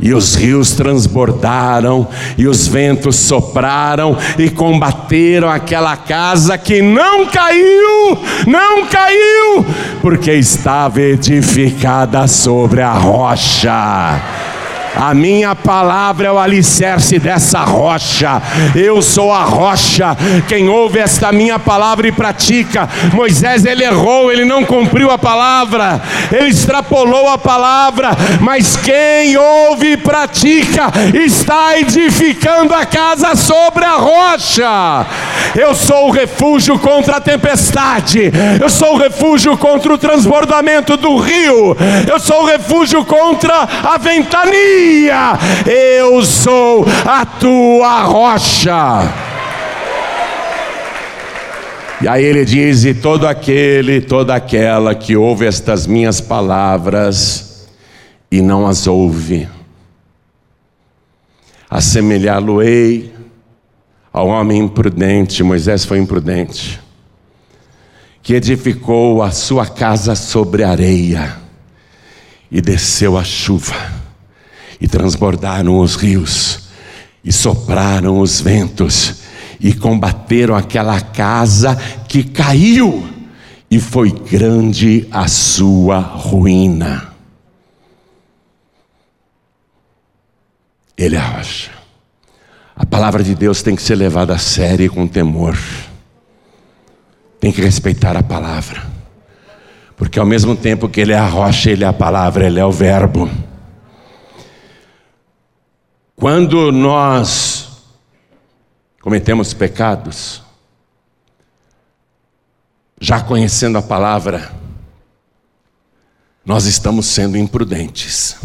[0.00, 2.06] e os rios transbordaram,
[2.36, 9.64] e os ventos sopraram e combateram aquela casa que não caiu, não caiu,
[10.00, 14.47] porque estava edificada sobre a rocha.
[14.96, 18.40] A minha palavra é o alicerce dessa rocha.
[18.74, 20.16] Eu sou a rocha.
[20.48, 22.88] Quem ouve esta minha palavra e pratica.
[23.12, 26.00] Moisés ele errou, ele não cumpriu a palavra,
[26.32, 33.94] ele extrapolou a palavra, mas quem ouve e pratica está edificando a casa sobre a
[33.94, 35.06] rocha.
[35.54, 38.30] Eu sou o refúgio contra a tempestade.
[38.60, 41.76] Eu sou o refúgio contra o transbordamento do rio.
[42.06, 44.87] Eu sou o refúgio contra a ventania
[45.66, 49.02] eu sou a tua rocha.
[52.00, 57.68] E aí ele diz: E todo aquele, toda aquela que ouve estas minhas palavras
[58.30, 59.48] e não as ouve,
[61.68, 63.14] assemelhá-lo-ei
[64.12, 66.80] ao homem imprudente, Moisés foi imprudente,
[68.22, 71.36] que edificou a sua casa sobre areia
[72.50, 74.07] e desceu a chuva
[74.80, 76.68] e transbordaram os rios,
[77.24, 79.16] e sopraram os ventos,
[79.60, 81.76] e combateram aquela casa
[82.08, 83.06] que caiu,
[83.70, 87.08] e foi grande a sua ruína.
[90.96, 91.70] Ele é a rocha.
[92.74, 95.58] A palavra de Deus tem que ser levada a sério e com temor.
[97.40, 98.82] Tem que respeitar a palavra.
[99.96, 102.64] Porque ao mesmo tempo que ele é a rocha, ele é a palavra, ele é
[102.64, 103.28] o verbo.
[106.18, 107.68] Quando nós
[109.00, 110.42] cometemos pecados,
[113.00, 114.52] já conhecendo a palavra,
[116.44, 118.36] nós estamos sendo imprudentes.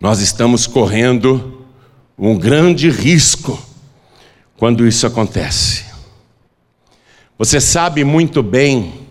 [0.00, 1.64] Nós estamos correndo
[2.18, 3.56] um grande risco
[4.56, 5.84] quando isso acontece.
[7.38, 9.06] Você sabe muito bem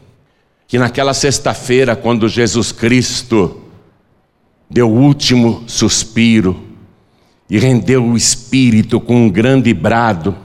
[0.68, 3.67] que naquela sexta-feira, quando Jesus Cristo
[4.70, 6.68] deu o último suspiro
[7.50, 10.36] e rendeu o espírito com um grande brado.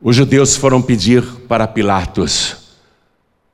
[0.00, 2.56] Os judeus foram pedir para Pilatos: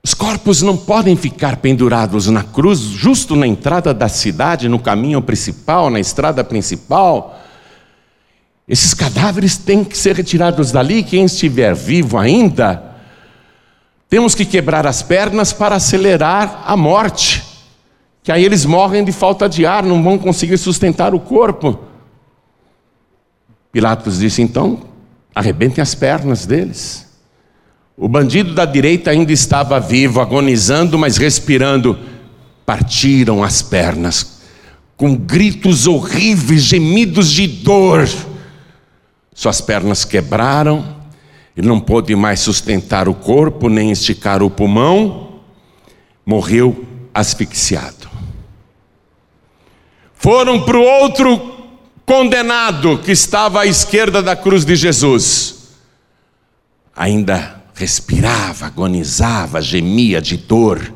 [0.03, 5.21] os corpos não podem ficar pendurados na cruz, justo na entrada da cidade, no caminho
[5.21, 7.39] principal, na estrada principal.
[8.69, 11.03] Esses cadáveres têm que ser retirados dali.
[11.03, 12.95] Quem estiver vivo ainda,
[14.09, 17.50] temos que quebrar as pernas para acelerar a morte
[18.23, 21.79] que aí eles morrem de falta de ar, não vão conseguir sustentar o corpo.
[23.73, 24.81] Pilatos disse: então,
[25.35, 27.09] arrebentem as pernas deles.
[27.97, 31.99] O bandido da direita ainda estava vivo, agonizando, mas respirando.
[32.65, 34.43] Partiram as pernas,
[34.97, 38.09] com gritos horríveis, gemidos de dor.
[39.35, 40.97] Suas pernas quebraram,
[41.57, 45.41] ele não pôde mais sustentar o corpo, nem esticar o pulmão,
[46.25, 48.10] morreu asfixiado.
[50.21, 51.41] Foram para o outro
[52.05, 55.71] condenado que estava à esquerda da cruz de Jesus.
[56.95, 60.93] Ainda respirava, agonizava, gemia de dor.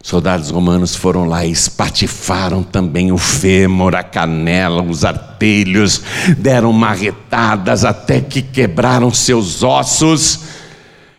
[0.00, 6.00] Soldados romanos foram lá e espatifaram também o fêmur, a canela, os artelhos,
[6.38, 10.38] deram marretadas até que quebraram seus ossos.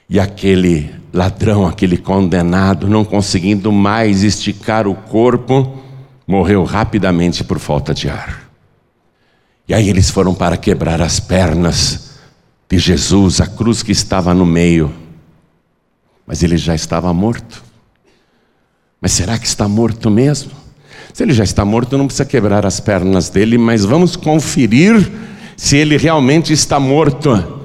[0.10, 5.83] E aquele ladrão, aquele condenado, não conseguindo mais esticar o corpo,
[6.34, 8.50] morreu rapidamente por falta de ar.
[9.67, 12.15] E aí eles foram para quebrar as pernas
[12.67, 14.91] de Jesus, a cruz que estava no meio.
[16.26, 17.63] Mas ele já estava morto.
[19.00, 20.52] Mas será que está morto mesmo?
[21.13, 25.12] Se ele já está morto, não precisa quebrar as pernas dele, mas vamos conferir
[25.56, 27.62] se ele realmente está morto.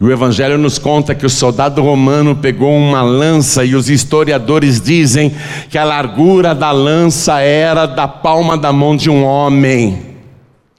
[0.00, 4.80] E o Evangelho nos conta que o soldado romano pegou uma lança e os historiadores
[4.80, 5.34] dizem
[5.68, 10.16] que a largura da lança era da palma da mão de um homem,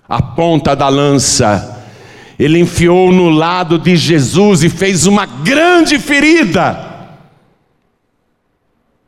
[0.07, 1.83] a ponta da lança.
[2.39, 6.87] Ele enfiou no lado de Jesus e fez uma grande ferida.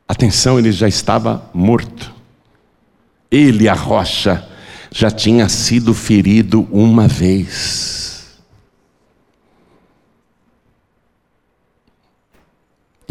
[0.06, 2.14] Atenção, ele já estava morto.
[3.32, 4.46] Ele, a rocha,
[4.92, 8.01] já tinha sido ferido uma vez.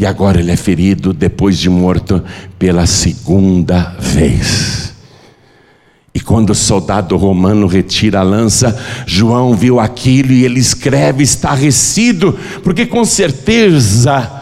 [0.01, 2.23] E agora ele é ferido depois de morto
[2.57, 4.95] pela segunda vez.
[6.11, 12.35] E quando o soldado romano retira a lança, João viu aquilo e ele escreve estarrecido,
[12.63, 14.40] porque com certeza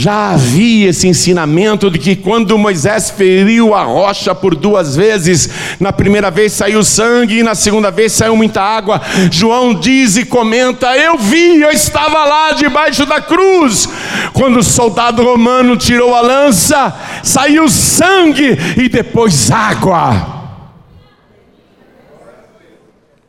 [0.00, 5.92] Já havia esse ensinamento de que quando Moisés feriu a rocha por duas vezes, na
[5.92, 9.02] primeira vez saiu sangue e na segunda vez saiu muita água.
[9.28, 13.88] João diz e comenta: Eu vi, eu estava lá debaixo da cruz.
[14.32, 16.94] Quando o soldado romano tirou a lança,
[17.24, 20.54] saiu sangue e depois água.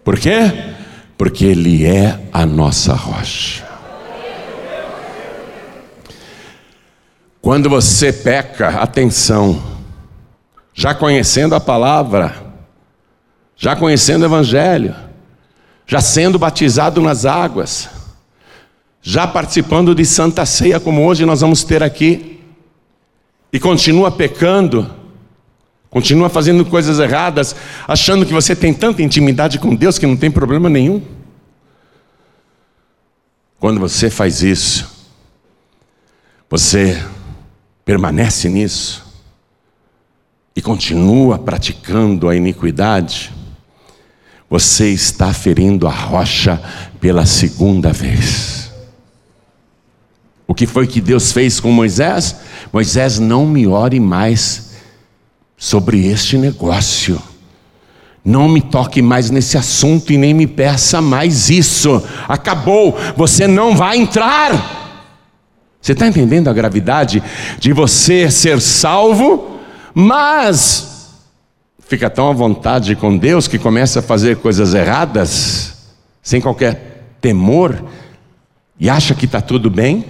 [0.03, 0.53] Por quê?
[1.17, 3.68] Porque Ele é a nossa rocha.
[7.41, 9.63] Quando você peca, atenção,
[10.73, 12.35] já conhecendo a palavra,
[13.55, 14.93] já conhecendo o Evangelho,
[15.87, 17.89] já sendo batizado nas águas,
[19.01, 22.41] já participando de Santa Ceia, como hoje nós vamos ter aqui,
[23.53, 24.93] e continua pecando,
[25.89, 27.55] continua fazendo coisas erradas,
[27.87, 31.01] achando que você tem tanta intimidade com Deus que não tem problema nenhum.
[33.57, 35.07] Quando você faz isso,
[36.49, 37.01] você
[37.85, 39.05] permanece nisso
[40.55, 43.31] e continua praticando a iniquidade,
[44.49, 46.61] você está ferindo a rocha
[46.99, 48.69] pela segunda vez.
[50.47, 52.35] O que foi que Deus fez com Moisés?
[52.73, 54.71] Moisés, não me ore mais
[55.55, 57.21] sobre este negócio.
[58.25, 62.03] Não me toque mais nesse assunto e nem me peça mais isso.
[62.27, 64.78] Acabou, você não vai entrar.
[65.81, 67.23] Você está entendendo a gravidade
[67.57, 69.59] de você ser salvo,
[69.93, 71.09] mas
[71.79, 75.89] fica tão à vontade com Deus que começa a fazer coisas erradas,
[76.21, 77.83] sem qualquer temor,
[78.79, 80.05] e acha que está tudo bem?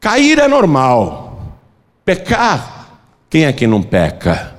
[0.00, 1.58] Cair é normal,
[2.04, 4.54] pecar, quem é que não peca?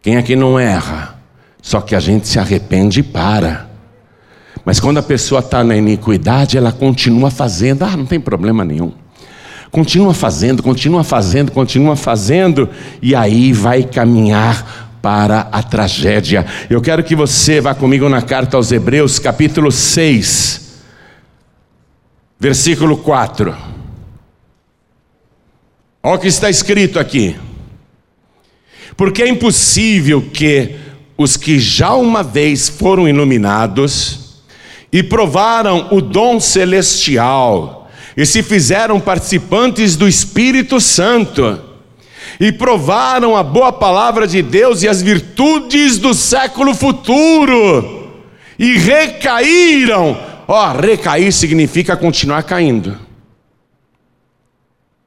[0.00, 1.18] Quem é que não erra?
[1.60, 3.67] Só que a gente se arrepende e para.
[4.68, 8.92] Mas quando a pessoa está na iniquidade, ela continua fazendo, ah, não tem problema nenhum.
[9.70, 12.68] Continua fazendo, continua fazendo, continua fazendo,
[13.00, 16.44] e aí vai caminhar para a tragédia.
[16.68, 20.82] Eu quero que você vá comigo na carta aos Hebreus, capítulo 6,
[22.38, 23.56] versículo 4.
[26.02, 27.34] Olha o que está escrito aqui.
[28.98, 30.76] Porque é impossível que
[31.16, 34.27] os que já uma vez foram iluminados,
[34.92, 41.62] e provaram o dom celestial, e se fizeram participantes do Espírito Santo,
[42.40, 48.10] e provaram a boa palavra de Deus e as virtudes do século futuro,
[48.58, 50.18] e recaíram.
[50.46, 52.98] Ó, oh, recair significa continuar caindo.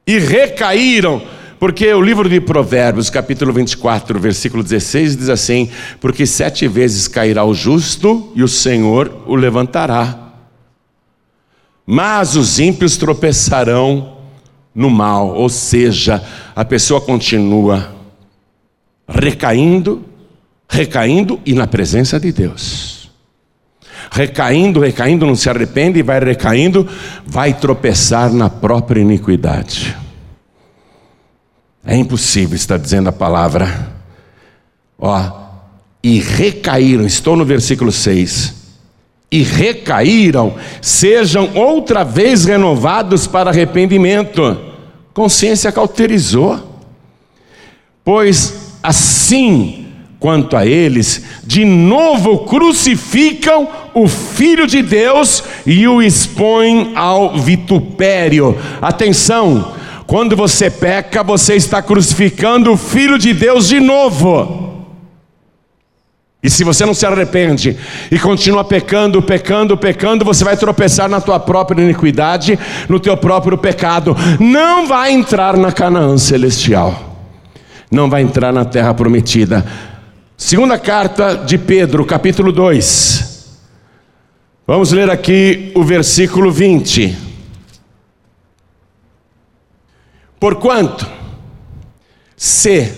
[0.06, 1.22] E recaíram
[1.62, 7.44] porque o livro de Provérbios, capítulo 24, versículo 16, diz assim: Porque sete vezes cairá
[7.44, 10.32] o justo e o Senhor o levantará.
[11.86, 14.16] Mas os ímpios tropeçarão
[14.74, 16.20] no mal, ou seja,
[16.56, 17.94] a pessoa continua
[19.06, 20.04] recaindo,
[20.68, 23.08] recaindo e na presença de Deus.
[24.10, 26.88] Recaindo, recaindo, não se arrepende e vai recaindo,
[27.24, 30.01] vai tropeçar na própria iniquidade.
[31.84, 33.90] É impossível, está dizendo a palavra.
[34.98, 35.42] Ó,
[36.02, 38.54] e recaíram, estou no versículo 6.
[39.30, 44.60] E recaíram, sejam outra vez renovados para arrependimento.
[45.14, 46.70] Consciência cauterizou.
[48.04, 49.86] Pois assim
[50.18, 58.56] quanto a eles, de novo crucificam o Filho de Deus e o expõem ao vitupério.
[58.80, 59.74] Atenção,
[60.12, 64.84] quando você peca, você está crucificando o Filho de Deus de novo.
[66.42, 67.78] E se você não se arrepende
[68.10, 72.58] e continua pecando, pecando, pecando, você vai tropeçar na tua própria iniquidade,
[72.90, 74.14] no teu próprio pecado.
[74.38, 77.16] Não vai entrar na Canaã celestial.
[77.90, 79.64] Não vai entrar na terra prometida.
[80.36, 83.48] Segunda carta de Pedro, capítulo 2.
[84.66, 87.31] Vamos ler aqui o versículo 20.
[90.42, 91.08] Porquanto,
[92.36, 92.92] se,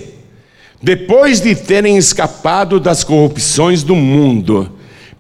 [0.82, 4.72] depois de terem escapado das corrupções do mundo,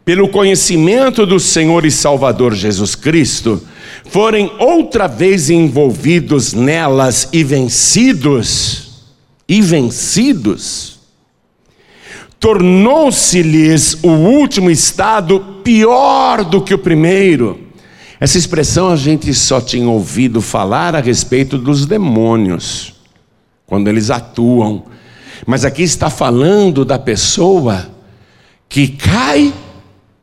[0.06, 3.62] pelo conhecimento do Senhor e Salvador Jesus Cristo,
[4.06, 9.04] forem outra vez envolvidos nelas e vencidos,
[9.46, 11.00] e vencidos,
[12.40, 17.63] tornou-se-lhes o último estado pior do que o primeiro
[18.20, 22.94] essa expressão a gente só tinha ouvido falar a respeito dos demônios,
[23.66, 24.84] quando eles atuam.
[25.46, 27.88] Mas aqui está falando da pessoa
[28.68, 29.52] que cai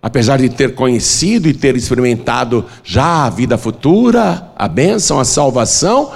[0.01, 6.11] apesar de ter conhecido e ter experimentado já a vida futura, a bênção, a salvação,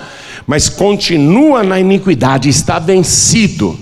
[0.47, 3.77] mas continua na iniquidade, está vencido,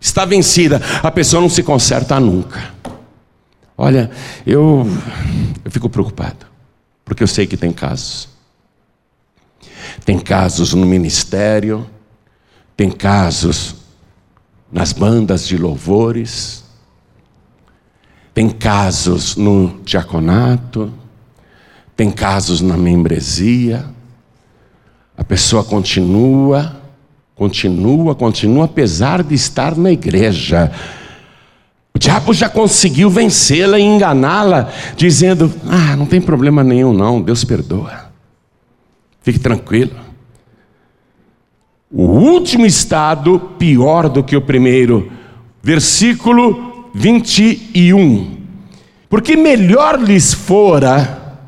[0.00, 2.74] está vencida, a pessoa não se conserta nunca.
[3.78, 4.10] Olha,
[4.46, 4.86] eu,
[5.64, 6.46] eu fico preocupado,
[7.06, 8.28] porque eu sei que tem casos.
[10.04, 11.88] Tem casos no ministério,
[12.76, 13.76] tem casos
[14.70, 16.64] nas bandas de louvores,
[18.34, 20.92] tem casos no diaconato,
[21.96, 23.86] tem casos na membresia.
[25.16, 26.76] A pessoa continua,
[27.36, 30.72] continua, continua, apesar de estar na igreja.
[31.96, 37.42] O diabo já conseguiu vencê-la e enganá-la, dizendo: Ah, não tem problema nenhum, não, Deus
[37.42, 38.10] perdoa.
[39.22, 39.96] Fique tranquilo.
[41.90, 45.10] O último estado, pior do que o primeiro.
[45.62, 48.40] Versículo 21.
[49.08, 51.38] Porque melhor lhes fora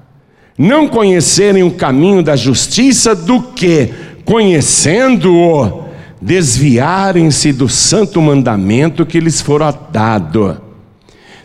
[0.56, 3.92] não conhecerem o caminho da justiça do que,
[4.24, 5.87] conhecendo-o,
[6.20, 10.60] desviarem-se do santo mandamento que lhes fora dado.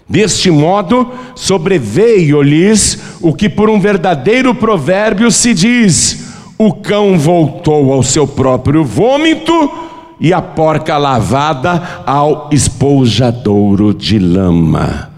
[0.07, 8.03] Deste modo, sobreveio-lhes o que por um verdadeiro provérbio se diz: o cão voltou ao
[8.03, 9.71] seu próprio vômito
[10.19, 15.11] e a porca lavada ao espojadouro de lama.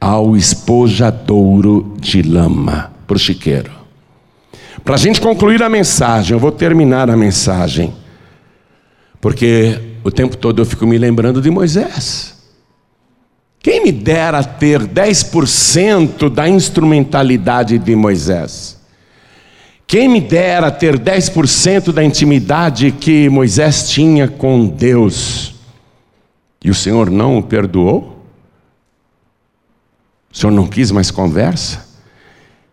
[0.00, 2.92] Ao espojadouro de lama.
[3.06, 3.70] Para o chiqueiro.
[4.84, 7.92] Para a gente concluir a mensagem, eu vou terminar a mensagem.
[9.20, 12.36] Porque o tempo todo eu fico me lembrando de Moisés.
[13.60, 18.76] Quem me dera ter 10% da instrumentalidade de Moisés?
[19.86, 25.54] Quem me dera ter 10% da intimidade que Moisés tinha com Deus?
[26.64, 28.24] E o Senhor não o perdoou?
[30.32, 31.85] O Senhor não quis mais conversa?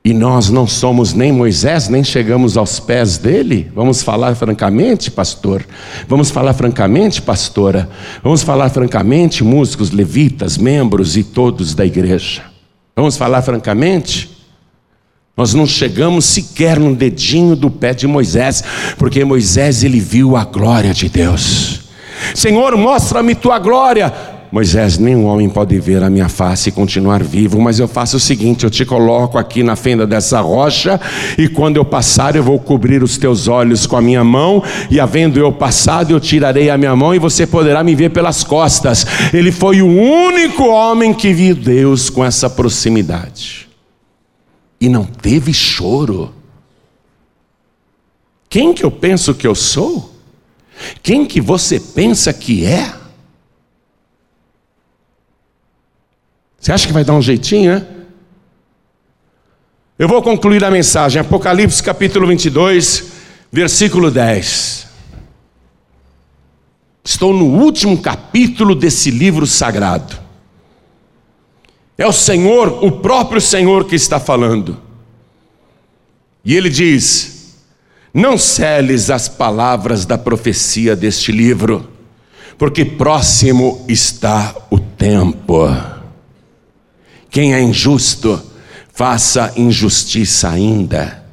[0.05, 3.71] E nós não somos nem Moisés, nem chegamos aos pés dele?
[3.73, 5.65] Vamos falar francamente, pastor?
[6.09, 7.89] Vamos falar francamente, pastora?
[8.21, 12.43] Vamos falar francamente, músicos, levitas, membros e todos da igreja?
[12.93, 14.29] Vamos falar francamente?
[15.37, 18.61] Nós não chegamos sequer no dedinho do pé de Moisés,
[18.97, 21.79] porque Moisés ele viu a glória de Deus.
[22.35, 24.13] Senhor, mostra-me tua glória.
[24.53, 28.19] Moisés, nenhum homem pode ver a minha face e continuar vivo, mas eu faço o
[28.19, 31.01] seguinte: eu te coloco aqui na fenda dessa rocha,
[31.39, 34.99] e quando eu passar, eu vou cobrir os teus olhos com a minha mão, e
[34.99, 39.07] havendo eu passado, eu tirarei a minha mão, e você poderá me ver pelas costas.
[39.33, 43.67] Ele foi o único homem que viu Deus com essa proximidade,
[44.79, 46.31] e não teve choro.
[48.47, 50.13] Quem que eu penso que eu sou?
[51.01, 53.01] Quem que você pensa que é?
[56.64, 57.86] Você acha que vai dar um jeitinho, né?
[59.99, 63.11] Eu vou concluir a mensagem, Apocalipse capítulo 22,
[63.51, 64.88] versículo 10.
[67.03, 70.18] Estou no último capítulo desse livro sagrado.
[71.97, 74.82] É o Senhor, o próprio Senhor que está falando.
[76.45, 77.57] E ele diz:
[78.14, 81.89] Não celes as palavras da profecia deste livro,
[82.57, 85.68] porque próximo está o tempo.
[87.34, 88.39] Quem é injusto,
[88.93, 91.23] faça injustiça ainda.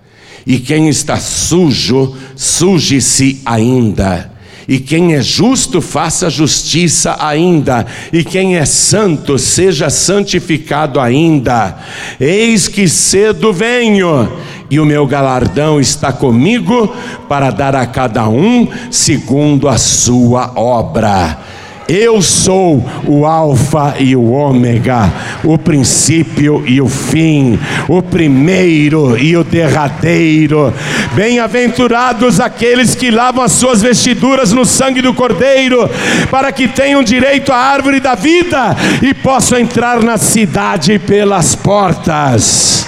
[0.47, 4.33] E quem está sujo, suje-se ainda.
[4.67, 7.87] E quem é justo, faça justiça ainda.
[8.11, 11.77] E quem é santo, seja santificado ainda.
[12.19, 14.33] Eis que cedo venho,
[14.71, 16.97] e o meu galardão está comigo
[17.29, 21.60] para dar a cada um segundo a sua obra.
[21.93, 25.13] Eu sou o Alfa e o Ômega,
[25.43, 30.73] o princípio e o fim, o primeiro e o derradeiro.
[31.17, 35.91] Bem-aventurados aqueles que lavam as suas vestiduras no sangue do Cordeiro,
[36.31, 42.87] para que tenham direito à árvore da vida e possam entrar na cidade pelas portas.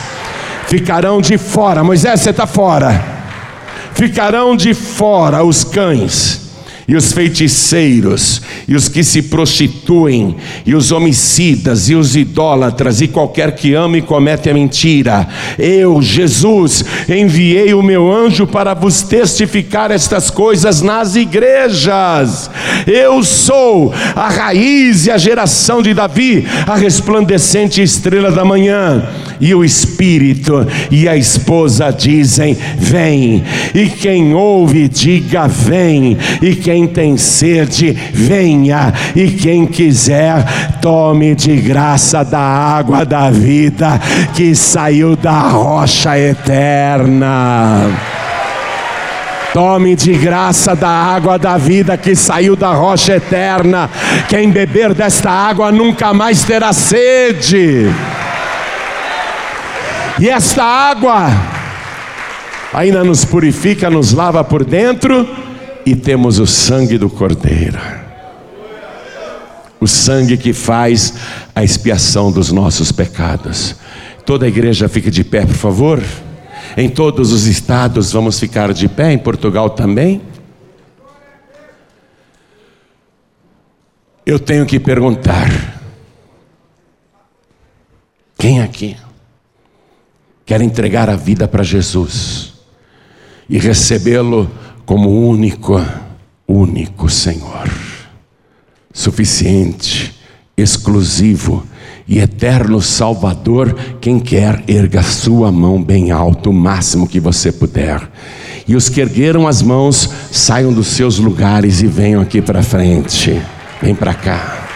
[0.69, 3.05] Ficarão de fora, Moisés, você está fora.
[3.95, 6.42] Ficarão de fora os cães
[6.93, 10.37] e os feiticeiros, e os que se prostituem,
[10.67, 15.27] e os homicidas, e os idólatras, e qualquer que ame e comete a mentira.
[15.59, 22.51] Eu, Jesus, enviei o meu anjo para vos testificar estas coisas nas igrejas.
[22.87, 29.09] Eu sou a raiz e a geração de Davi, a resplandecente estrela da manhã.
[29.41, 33.43] E o espírito e a esposa dizem: Vem.
[33.75, 36.17] E quem ouve, diga: Vem.
[36.41, 38.93] E quem tem sede, venha.
[39.15, 40.45] E quem quiser,
[40.81, 44.01] tome de graça da água da vida
[44.35, 47.91] que saiu da rocha eterna.
[49.53, 53.91] Tome de graça da água da vida que saiu da rocha eterna.
[54.27, 57.91] Quem beber desta água nunca mais terá sede.
[60.23, 61.27] E esta água
[62.73, 65.29] ainda nos purifica, nos lava por dentro
[65.85, 67.81] e temos o sangue do Cordeiro.
[69.81, 71.15] O sangue que faz
[71.53, 73.75] a expiação dos nossos pecados.
[74.25, 76.01] Toda a igreja fica de pé, por favor.
[76.77, 80.23] Em todos os estados vamos ficar de pé, em Portugal também.
[84.25, 85.51] Eu tenho que perguntar:
[88.39, 88.97] quem aqui
[90.45, 92.55] quer entregar a vida para Jesus
[93.49, 94.51] e recebê-lo
[94.85, 95.85] como único,
[96.47, 97.71] único Senhor,
[98.93, 100.15] suficiente,
[100.57, 101.67] exclusivo,
[102.07, 108.07] e eterno Salvador, quem quer, erga sua mão bem alto, o máximo que você puder.
[108.67, 113.41] E os que ergueram as mãos, saiam dos seus lugares e venham aqui para frente.
[113.81, 114.69] Vem para cá.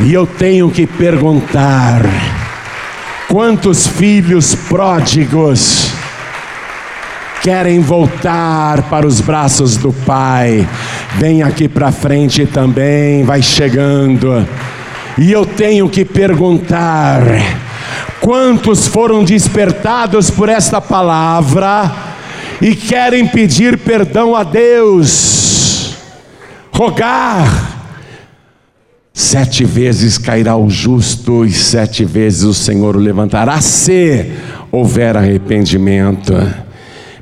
[0.00, 2.02] E eu tenho que perguntar:
[3.28, 5.90] quantos filhos pródigos
[7.42, 10.66] querem voltar para os braços do Pai?
[11.16, 14.46] Vem aqui para frente também, vai chegando.
[15.18, 17.22] E eu tenho que perguntar:
[18.20, 21.92] quantos foram despertados por esta palavra
[22.60, 25.94] e querem pedir perdão a Deus,
[26.72, 27.67] rogar?
[29.30, 34.32] Sete vezes cairá o justo e sete vezes o Senhor o levantará, se
[34.72, 36.32] houver arrependimento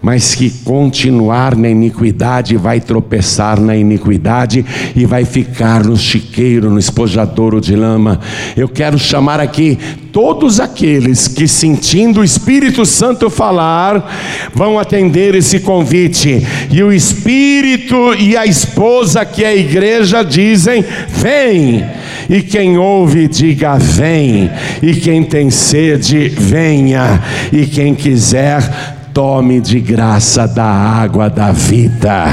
[0.02, 6.78] mas que continuar na iniquidade vai tropeçar na iniquidade e vai ficar no chiqueiro, no
[6.78, 8.20] espojadouro de lama.
[8.56, 9.78] Eu quero chamar aqui
[10.16, 16.42] todos aqueles que, sentindo o Espírito Santo falar, vão atender esse convite.
[16.70, 21.84] E o Espírito e a esposa, que é a igreja, dizem: Vem.
[22.30, 24.50] E quem ouve, diga: Vem.
[24.82, 27.22] E quem tem sede, venha.
[27.52, 32.26] E quem quiser, tome de graça da água da vida.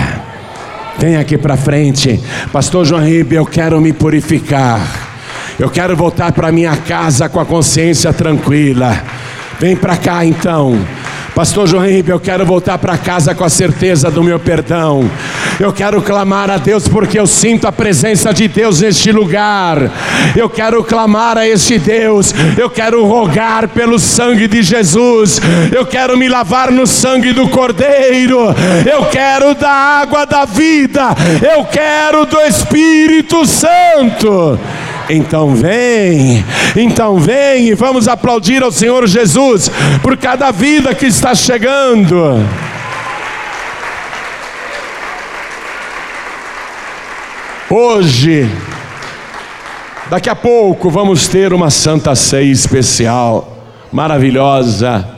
[0.99, 2.21] Vem aqui para frente,
[2.51, 4.81] Pastor João Ribe, eu quero me purificar.
[5.57, 9.01] Eu quero voltar para minha casa com a consciência tranquila.
[9.61, 10.77] Vem para cá então.
[11.34, 15.09] Pastor João Henrique, eu quero voltar para casa com a certeza do meu perdão.
[15.59, 19.91] Eu quero clamar a Deus porque eu sinto a presença de Deus neste lugar.
[20.35, 22.33] Eu quero clamar a este Deus.
[22.57, 25.39] Eu quero rogar pelo sangue de Jesus.
[25.71, 28.39] Eu quero me lavar no sangue do Cordeiro.
[28.89, 31.09] Eu quero da água da vida.
[31.55, 34.59] Eu quero do Espírito Santo.
[35.09, 36.43] Então vem,
[36.75, 39.69] então vem e vamos aplaudir ao Senhor Jesus
[40.01, 42.41] por cada vida que está chegando.
[47.76, 48.47] Hoje,
[50.07, 55.09] daqui a pouco, vamos ter uma Santa Ceia especial, maravilhosa.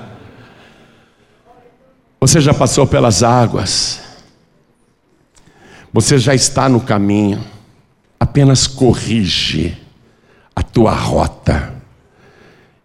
[2.17, 3.99] Você já passou pelas águas,
[5.91, 7.43] você já está no caminho.
[8.17, 9.77] Apenas corrige
[10.55, 11.73] a tua rota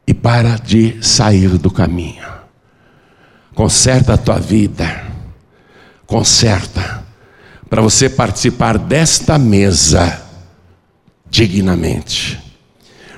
[0.05, 2.27] e para de sair do caminho.
[3.55, 5.07] Conserta a tua vida,
[6.09, 7.00] conserta,
[7.71, 10.21] para você participar desta mesa
[11.31, 12.39] dignamente.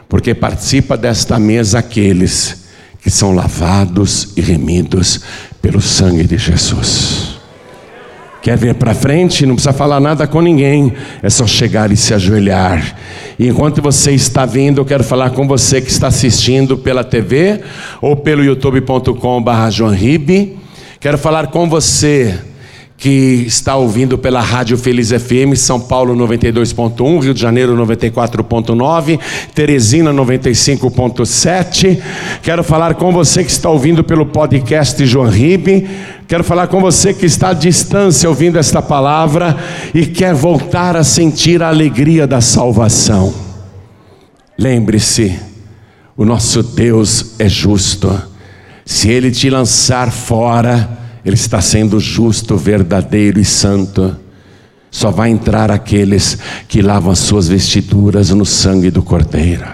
[0.06, 2.66] Porque participa desta mesa aqueles
[3.02, 5.22] que são lavados e remidos
[5.62, 7.40] pelo sangue de Jesus.
[8.42, 9.46] Quer vir para frente?
[9.46, 10.92] Não precisa falar nada com ninguém,
[11.22, 12.96] é só chegar e se ajoelhar.
[13.38, 17.60] E enquanto você está vindo, eu quero falar com você que está assistindo pela TV
[18.02, 19.70] ou pelo youtube.com/barra
[21.00, 22.38] Quero falar com você
[23.02, 29.18] que está ouvindo pela Rádio Feliz FM, São Paulo 92.1, Rio de Janeiro 94.9,
[29.52, 32.00] Teresina 95.7.
[32.44, 35.90] Quero falar com você que está ouvindo pelo podcast João Ribe.
[36.28, 39.56] Quero falar com você que está à distância ouvindo esta palavra
[39.92, 43.34] e quer voltar a sentir a alegria da salvação.
[44.56, 45.40] Lembre-se,
[46.16, 48.16] o nosso Deus é justo.
[48.86, 54.16] Se ele te lançar fora, ele está sendo justo, verdadeiro e santo.
[54.90, 59.66] Só vai entrar aqueles que lavam as suas vestiduras no sangue do Cordeiro.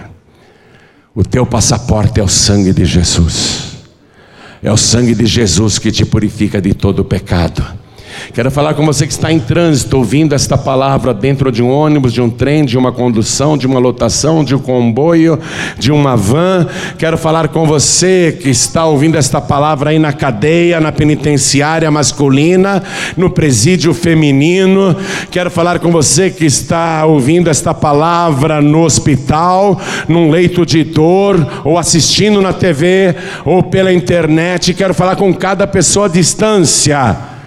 [1.13, 3.73] O teu passaporte é o sangue de Jesus.
[4.61, 7.65] É o sangue de Jesus que te purifica de todo pecado.
[8.33, 12.13] Quero falar com você que está em trânsito, ouvindo esta palavra dentro de um ônibus,
[12.13, 15.39] de um trem, de uma condução, de uma lotação, de um comboio,
[15.77, 16.67] de uma van.
[16.97, 22.83] Quero falar com você que está ouvindo esta palavra aí na cadeia, na penitenciária masculina,
[23.17, 24.95] no presídio feminino.
[25.31, 31.63] Quero falar com você que está ouvindo esta palavra no hospital, num leito de dor,
[31.63, 33.15] ou assistindo na TV,
[33.45, 34.73] ou pela internet.
[34.73, 37.38] Quero falar com cada pessoa à distância.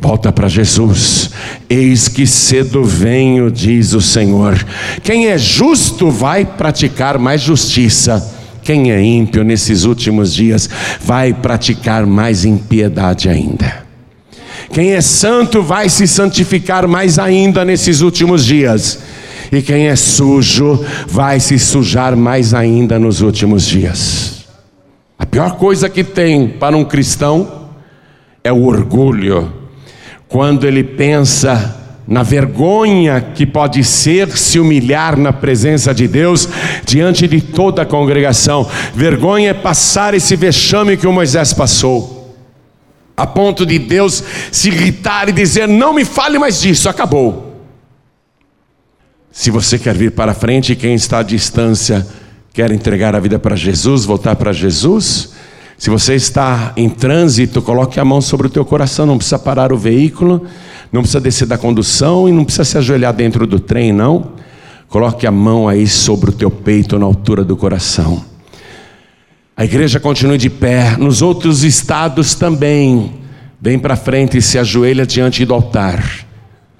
[0.00, 1.30] Volta para Jesus.
[1.68, 4.64] Eis que cedo venho, diz o Senhor.
[5.02, 8.34] Quem é justo vai praticar mais justiça.
[8.62, 10.68] Quem é ímpio nesses últimos dias
[11.02, 13.84] vai praticar mais impiedade ainda.
[14.72, 19.00] Quem é santo vai se santificar mais ainda nesses últimos dias.
[19.52, 24.46] E quem é sujo vai se sujar mais ainda nos últimos dias.
[25.18, 27.68] A pior coisa que tem para um cristão
[28.42, 29.59] é o orgulho
[30.30, 31.76] quando ele pensa
[32.06, 36.48] na vergonha que pode ser se humilhar na presença de Deus
[36.86, 38.66] diante de toda a congregação.
[38.94, 42.34] Vergonha é passar esse vexame que o Moisés passou,
[43.16, 44.22] a ponto de Deus
[44.52, 47.56] se irritar e dizer: Não me fale mais disso, acabou.
[49.32, 52.06] Se você quer vir para frente, quem está à distância
[52.52, 55.32] quer entregar a vida para Jesus, voltar para Jesus,
[55.80, 59.72] se você está em trânsito, coloque a mão sobre o teu coração, não precisa parar
[59.72, 60.44] o veículo,
[60.92, 64.32] não precisa descer da condução e não precisa se ajoelhar dentro do trem, não.
[64.88, 68.22] Coloque a mão aí sobre o teu peito, na altura do coração.
[69.56, 73.14] A igreja continue de pé, nos outros estados também.
[73.58, 76.26] Vem para frente e se ajoelha diante do altar.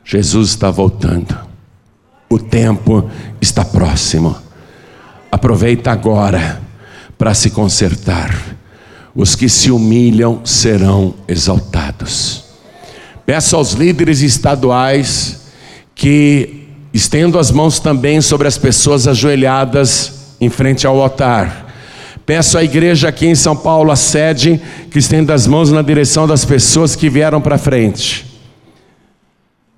[0.04, 1.34] Jesus está voltando.
[2.28, 3.08] O tempo
[3.40, 4.36] está próximo.
[5.32, 6.60] Aproveita agora
[7.16, 8.49] para se consertar
[9.20, 12.42] os que se humilham serão exaltados.
[13.26, 15.42] Peço aos líderes estaduais
[15.94, 21.66] que estendam as mãos também sobre as pessoas ajoelhadas em frente ao altar.
[22.24, 24.58] Peço à igreja aqui em São Paulo, a sede,
[24.90, 28.29] que estenda as mãos na direção das pessoas que vieram para frente.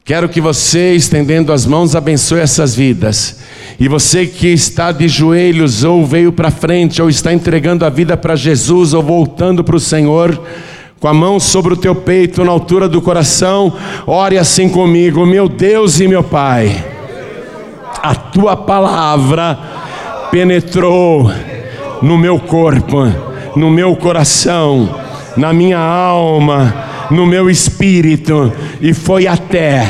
[0.04, 3.38] Quero que você, estendendo as mãos, abençoe essas vidas.
[3.78, 8.16] E você que está de joelhos, ou veio para frente, ou está entregando a vida
[8.16, 10.42] para Jesus, ou voltando para o Senhor,
[10.98, 13.72] com a mão sobre o teu peito, na altura do coração,
[14.04, 16.84] ore assim comigo, meu Deus e meu Pai.
[18.02, 19.56] A tua palavra
[20.32, 21.30] penetrou
[22.02, 23.04] no meu corpo,
[23.54, 24.98] no meu coração,
[25.36, 29.86] na minha alma no meu espírito e foi até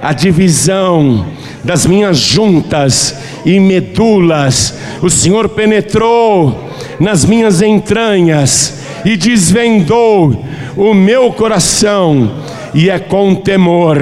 [0.00, 1.26] a divisão
[1.62, 4.74] das minhas juntas e medulas.
[5.02, 10.44] O Senhor penetrou nas minhas entranhas e desvendou
[10.76, 12.32] o meu coração,
[12.74, 13.98] e é com temor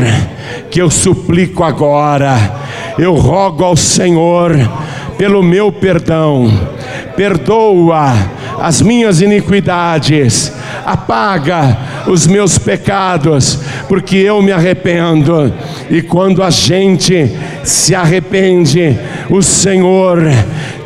[0.71, 2.37] que eu suplico agora.
[2.99, 4.53] Eu rogo ao Senhor
[5.19, 6.51] pelo meu perdão,
[7.17, 8.13] perdoa
[8.59, 10.53] as minhas iniquidades,
[10.85, 11.77] apaga
[12.07, 15.53] os meus pecados, porque eu me arrependo.
[15.91, 17.31] E quando a gente
[17.63, 18.99] se arrepende,
[19.31, 20.23] o Senhor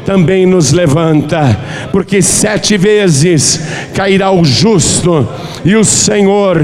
[0.04, 1.58] também nos levanta,
[1.90, 3.60] porque sete vezes
[3.92, 5.28] cairá o justo
[5.64, 6.58] e o Senhor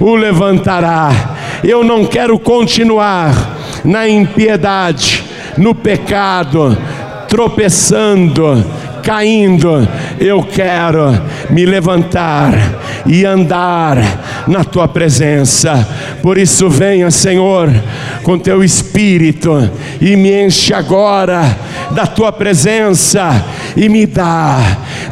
[0.00, 1.36] o levantará.
[1.62, 5.22] Eu não quero continuar na impiedade,
[5.56, 6.76] no pecado,
[7.28, 8.64] tropeçando,
[9.04, 9.86] caindo,
[10.18, 11.16] eu quero
[11.48, 12.52] me levantar
[13.06, 13.96] e andar
[14.46, 15.86] na tua presença.
[16.22, 17.70] Por isso, venha, Senhor,
[18.22, 19.70] com teu espírito
[20.00, 21.56] e me enche agora
[21.92, 23.44] da tua presença
[23.76, 24.58] e me dá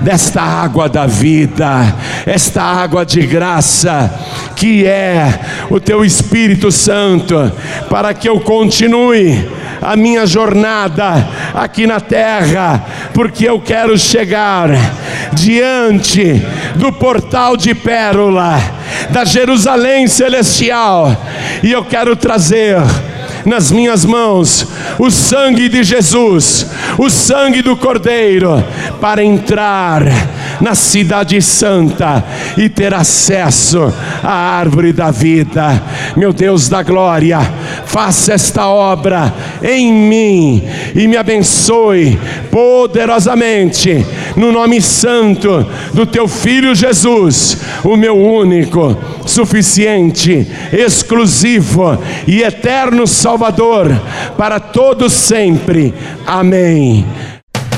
[0.00, 1.94] desta água da vida,
[2.26, 4.10] esta água de graça
[4.58, 5.38] que é
[5.70, 7.52] o teu Espírito Santo,
[7.88, 9.48] para que eu continue
[9.80, 12.84] a minha jornada aqui na terra,
[13.14, 14.68] porque eu quero chegar
[15.32, 16.42] diante
[16.78, 18.58] do portal de pérola
[19.10, 21.14] da Jerusalém celestial
[21.62, 22.78] e eu quero trazer
[23.44, 24.66] nas minhas mãos
[24.98, 26.66] o sangue de Jesus,
[26.98, 28.62] o sangue do Cordeiro,
[29.00, 30.02] para entrar
[30.60, 32.24] na Cidade Santa
[32.56, 35.80] e ter acesso à árvore da vida.
[36.16, 37.40] Meu Deus da glória,
[37.86, 40.62] faça esta obra em mim
[40.94, 42.18] e me abençoe
[42.50, 44.04] poderosamente,
[44.36, 53.88] no nome santo do teu filho Jesus, o meu único, suficiente, exclusivo e eterno Salvador,
[54.36, 55.94] para todos sempre.
[56.26, 57.04] Amém.